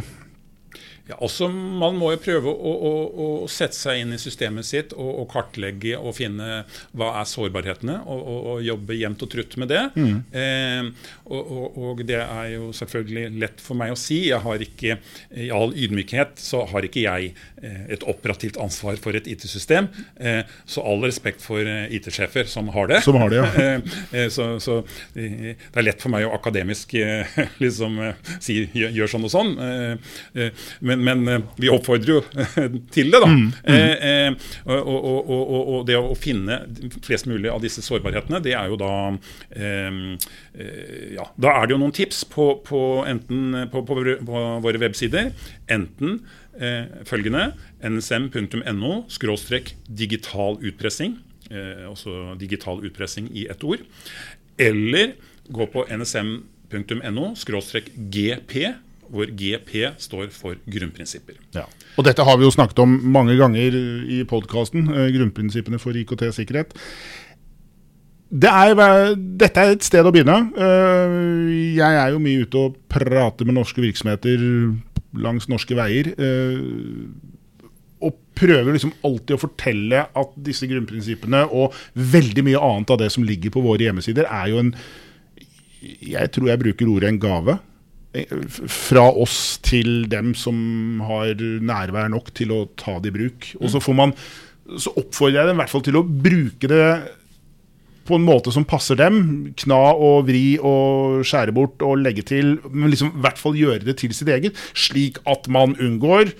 Ja, 1.10 1.16
også 1.24 1.48
Man 1.50 1.96
må 1.98 2.12
jo 2.14 2.20
prøve 2.22 2.52
å, 2.52 2.72
å, 2.86 2.92
å, 3.10 3.28
sette 3.50 3.76
seg 3.76 4.02
inn 4.04 4.14
i 4.14 4.20
systemet 4.20 4.66
sitt 4.68 4.92
og, 4.94 5.08
og, 5.08 5.26
kartlegge 5.30 5.98
og 5.98 6.14
finne 6.16 6.62
hva 6.96 7.12
er 7.20 7.28
sårbarhetene, 7.28 7.96
og, 8.10 8.20
og 8.52 8.62
jobbe 8.64 8.98
jevnt 8.98 9.24
og 9.26 9.30
trutt 9.32 9.56
med 9.60 9.70
det. 9.72 9.82
Mm. 9.98 10.20
Eh, 10.30 11.10
og, 11.30 12.02
det 12.06 12.20
er 12.20 12.52
jo 12.54 12.70
selvfølgelig 12.76 13.40
lett 13.42 13.62
for 13.62 13.78
meg 13.78 13.94
å 13.94 13.98
si. 13.98 14.20
Jeg 14.28 14.42
har 14.44 14.62
ikke, 14.64 14.98
I 15.34 15.50
all 15.54 15.74
ydmykhet 15.74 16.38
så 16.42 16.62
har 16.70 16.86
ikke 16.86 17.04
jeg 17.04 17.32
eh, 17.62 17.82
et 17.96 18.06
operativt 18.10 18.58
ansvar 18.62 18.98
for 19.02 19.16
et 19.18 19.28
IT-system. 19.30 19.90
Eh, 20.20 20.42
så 20.70 20.84
all 20.86 21.02
respekt 21.06 21.42
for 21.44 21.66
eh, 21.66 21.90
IT-sjefer 21.96 22.50
som 22.50 22.70
har 22.74 22.90
det. 22.90 23.02
Som 23.06 23.18
har 23.20 23.32
det, 23.32 23.42
ja. 23.42 23.48
Eh, 24.10 24.26
så, 24.32 24.44
så, 24.62 24.80
det 25.14 25.56
er 25.74 25.84
lett 25.84 26.02
for 26.02 26.12
meg 26.12 26.24
å 26.26 26.32
akademisk 26.34 26.94
liksom 27.62 27.98
si 28.42 28.62
gjør, 28.74 28.94
gjør 28.96 29.10
sånn 29.12 29.26
og 29.26 29.32
sånn. 29.32 29.52
men 30.86 30.99
men, 31.04 31.24
men, 31.24 31.42
eh, 31.42 31.48
vi 31.60 31.70
oppfordrer 31.72 32.12
jo 32.14 32.20
til 32.94 33.10
det, 33.12 33.20
da. 33.22 33.28
Mm, 33.28 33.46
mm. 33.46 33.70
Eh, 33.74 34.10
eh, 34.10 34.50
og, 34.66 34.90
og, 34.90 35.30
og, 35.30 35.54
og, 35.60 35.80
det 35.88 35.98
å 35.98 36.16
finne 36.18 36.60
flest 37.04 37.28
mulig 37.30 37.50
av 37.52 37.62
disse 37.64 37.84
sårbarhetene, 37.84 38.42
det 38.44 38.54
er 38.58 38.70
jo 38.72 38.78
da 38.80 38.92
eh, 39.50 40.02
eh 40.54 41.14
Ja, 41.14 41.24
da 41.40 41.54
er 41.58 41.66
det 41.66 41.74
jo 41.74 41.80
noen 41.80 41.94
tips 41.94 42.22
på, 42.28 42.52
på 42.66 42.80
enten 43.08 43.66
på, 43.72 43.82
på, 43.86 43.96
på, 44.26 44.42
våre 44.64 44.80
websider. 44.80 45.32
Enten 45.70 46.20
eh, 46.58 46.86
følgende 47.08 47.50
nsm.no 47.82 48.92
skråstrek 49.10 49.74
digital 49.88 50.60
utpressing. 50.60 51.18
også 51.90 52.36
digital 52.38 52.84
utpressing 52.86 53.26
i 53.34 53.48
ett 53.50 53.64
ord. 53.66 53.80
Eller 54.58 55.16
gå 55.50 55.66
på 55.66 55.82
nsm.no 55.90 57.32
skråstrek 57.34 57.90
gp 58.14 58.70
hvor 59.10 59.30
GP 59.36 59.72
står 59.98 60.28
for 60.34 60.58
grunnprinsipper. 60.70 61.38
Ja. 61.56 61.66
Og 61.98 62.06
Dette 62.06 62.24
har 62.26 62.38
vi 62.38 62.46
jo 62.46 62.54
snakket 62.54 62.78
om 62.84 62.94
mange 63.12 63.36
ganger 63.38 63.74
i 64.06 64.22
podkasten, 64.28 64.86
eh, 64.88 65.10
grunnprinsippene 65.16 65.80
for 65.82 65.98
IKT-sikkerhet. 65.98 66.76
Det 68.30 68.50
er, 68.50 69.16
dette 69.16 69.58
er 69.58 69.72
et 69.74 69.82
sted 69.82 70.06
å 70.06 70.12
begynne. 70.14 70.38
Eh, 70.54 71.74
jeg 71.74 71.98
er 71.98 72.12
jo 72.14 72.22
mye 72.22 72.46
ute 72.46 72.62
og 72.62 72.78
prater 72.88 73.48
med 73.48 73.58
norske 73.58 73.82
virksomheter 73.82 74.38
langs 75.18 75.48
norske 75.50 75.74
veier. 75.74 76.12
Eh, 76.14 76.60
og 78.00 78.14
prøver 78.38 78.72
liksom 78.72 78.94
alltid 79.04 79.34
å 79.36 79.42
fortelle 79.42 80.04
at 80.16 80.36
disse 80.40 80.68
grunnprinsippene 80.70 81.42
og 81.50 81.74
veldig 81.94 82.46
mye 82.46 82.62
annet 82.70 82.94
av 82.94 83.00
det 83.02 83.10
som 83.12 83.26
ligger 83.26 83.52
på 83.52 83.64
våre 83.64 83.88
hjemmesider, 83.88 84.30
er 84.30 84.52
jo 84.52 84.62
en 84.64 84.74
Jeg 85.80 86.28
tror 86.28 86.48
jeg 86.50 86.60
bruker 86.60 86.88
ordet 86.92 87.08
en 87.08 87.18
gave 87.18 87.54
fra 88.10 89.04
oss 89.22 89.60
til 89.62 90.08
dem 90.10 90.32
som 90.34 90.56
har 91.06 91.38
nærvær 91.38 92.10
nok 92.10 92.32
til 92.34 92.54
å 92.54 92.64
ta 92.78 92.98
det 92.98 93.12
i 93.12 93.16
bruk. 93.20 93.52
Og 93.60 93.70
så, 93.70 93.82
får 93.82 93.96
man, 93.96 94.14
så 94.74 94.92
oppfordrer 94.98 95.42
jeg 95.42 95.50
dem 95.50 95.58
i 95.58 95.62
hvert 95.62 95.72
fall 95.72 95.86
til 95.86 96.00
å 96.00 96.06
bruke 96.06 96.70
det 96.70 96.84
på 98.10 98.18
en 98.18 98.26
måte 98.26 98.50
som 98.54 98.66
passer 98.66 98.98
dem. 98.98 99.20
Kna 99.62 99.80
og 99.94 100.26
vri 100.26 100.58
og 100.58 101.22
skjære 101.26 101.54
bort 101.54 101.84
og 101.86 102.02
legge 102.02 102.26
til. 102.26 102.56
Men 102.70 102.90
liksom 102.90 103.14
i 103.14 103.22
hvert 103.22 103.38
fall 103.38 103.58
gjøre 103.58 103.84
det 103.86 104.00
til 104.02 104.14
sitt 104.16 104.32
eget, 104.32 104.58
slik 104.74 105.22
at 105.30 105.46
man 105.52 105.76
unngår 105.78 106.34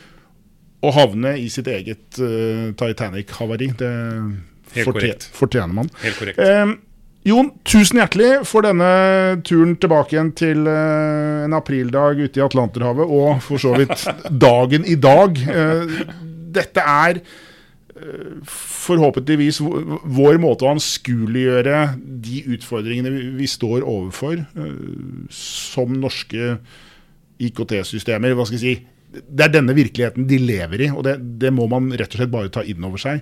å 0.81 0.91
havne 0.97 1.37
i 1.39 1.47
sitt 1.53 1.69
eget 1.71 2.19
uh, 2.19 2.71
Titanic-havari. 2.81 3.71
Det 3.79 3.95
fortjener, 5.37 5.75
man. 5.77 5.91
Helt 6.03 6.19
korrekt. 6.19 6.41
Uh, 6.41 6.79
Jon, 7.29 7.51
tusen 7.69 7.99
hjertelig 8.01 8.47
for 8.49 8.65
denne 8.65 8.89
turen 9.45 9.75
tilbake 9.81 10.15
igjen 10.15 10.31
til 10.39 10.65
uh, 10.65 11.45
en 11.45 11.57
aprildag 11.59 12.23
ute 12.23 12.41
i 12.41 12.45
Atlanterhavet, 12.45 13.05
og 13.05 13.43
for 13.45 13.61
så 13.61 13.75
vidt 13.77 14.07
dagen 14.47 14.87
i 14.89 14.97
dag. 14.97 15.37
Uh, 15.45 15.99
dette 16.57 16.81
er 16.81 17.21
uh, 17.21 18.39
forhåpentligvis 18.49 19.61
vår 19.61 20.41
måte 20.41 20.65
å 20.65 20.73
anskueliggjøre 20.73 21.83
de 22.25 22.41
utfordringene 22.57 23.13
vi, 23.13 23.27
vi 23.43 23.51
står 23.53 23.85
overfor 23.85 24.41
som 25.35 25.93
norske 26.01 26.55
IKT-systemer. 27.41 28.33
hva 28.33 28.49
skal 28.49 28.57
jeg 28.57 28.65
si, 28.65 29.21
Det 29.29 29.45
er 29.45 29.53
denne 29.53 29.77
virkeligheten 29.77 30.25
de 30.25 30.41
lever 30.41 30.87
i, 30.87 30.91
og 30.95 31.05
det, 31.05 31.19
det 31.43 31.53
må 31.53 31.69
man 31.69 31.93
rett 31.93 32.17
og 32.17 32.23
slett 32.23 32.33
bare 32.33 32.53
ta 32.55 32.65
inn 32.65 32.89
over 32.89 33.05
seg. 33.05 33.21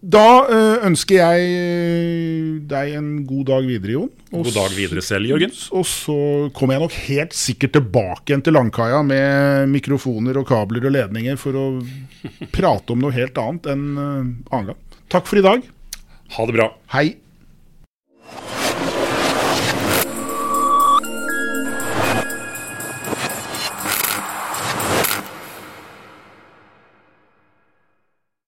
Da 0.00 0.26
uh, 0.48 0.86
ønsker 0.88 1.18
jeg 1.18 1.48
eh, 1.60 2.52
deg 2.70 2.94
en 2.96 3.08
god 3.28 3.50
dag 3.50 3.66
videre, 3.68 3.98
Jon. 3.98 4.08
Også, 4.30 4.46
god 4.46 4.56
dag 4.56 4.76
videre 4.78 5.04
selv, 5.04 5.28
Jørgen. 5.28 5.52
Og 5.76 5.84
så 5.88 6.16
kommer 6.56 6.78
jeg 6.78 6.84
nok 6.86 6.96
helt 7.10 7.36
sikkert 7.36 7.74
tilbake 7.76 8.32
igjen 8.32 8.44
til 8.46 8.56
Langkaia 8.56 9.02
med 9.04 9.68
mikrofoner 9.74 10.40
og 10.40 10.48
kabler 10.48 10.88
og 10.88 10.96
ledninger 10.96 11.36
for 11.40 11.58
å 11.60 11.66
prate 12.56 12.96
om 12.96 13.04
noe 13.04 13.12
helt 13.16 13.36
annet 13.44 13.68
enn 13.74 13.84
uh, 13.98 14.06
annen 14.54 14.72
gang. 14.72 14.80
Takk 15.12 15.28
for 15.28 15.42
i 15.42 15.44
dag. 15.44 15.68
Ha 16.38 16.48
det 16.48 16.56
bra. 16.56 16.70
Hei. 16.96 17.10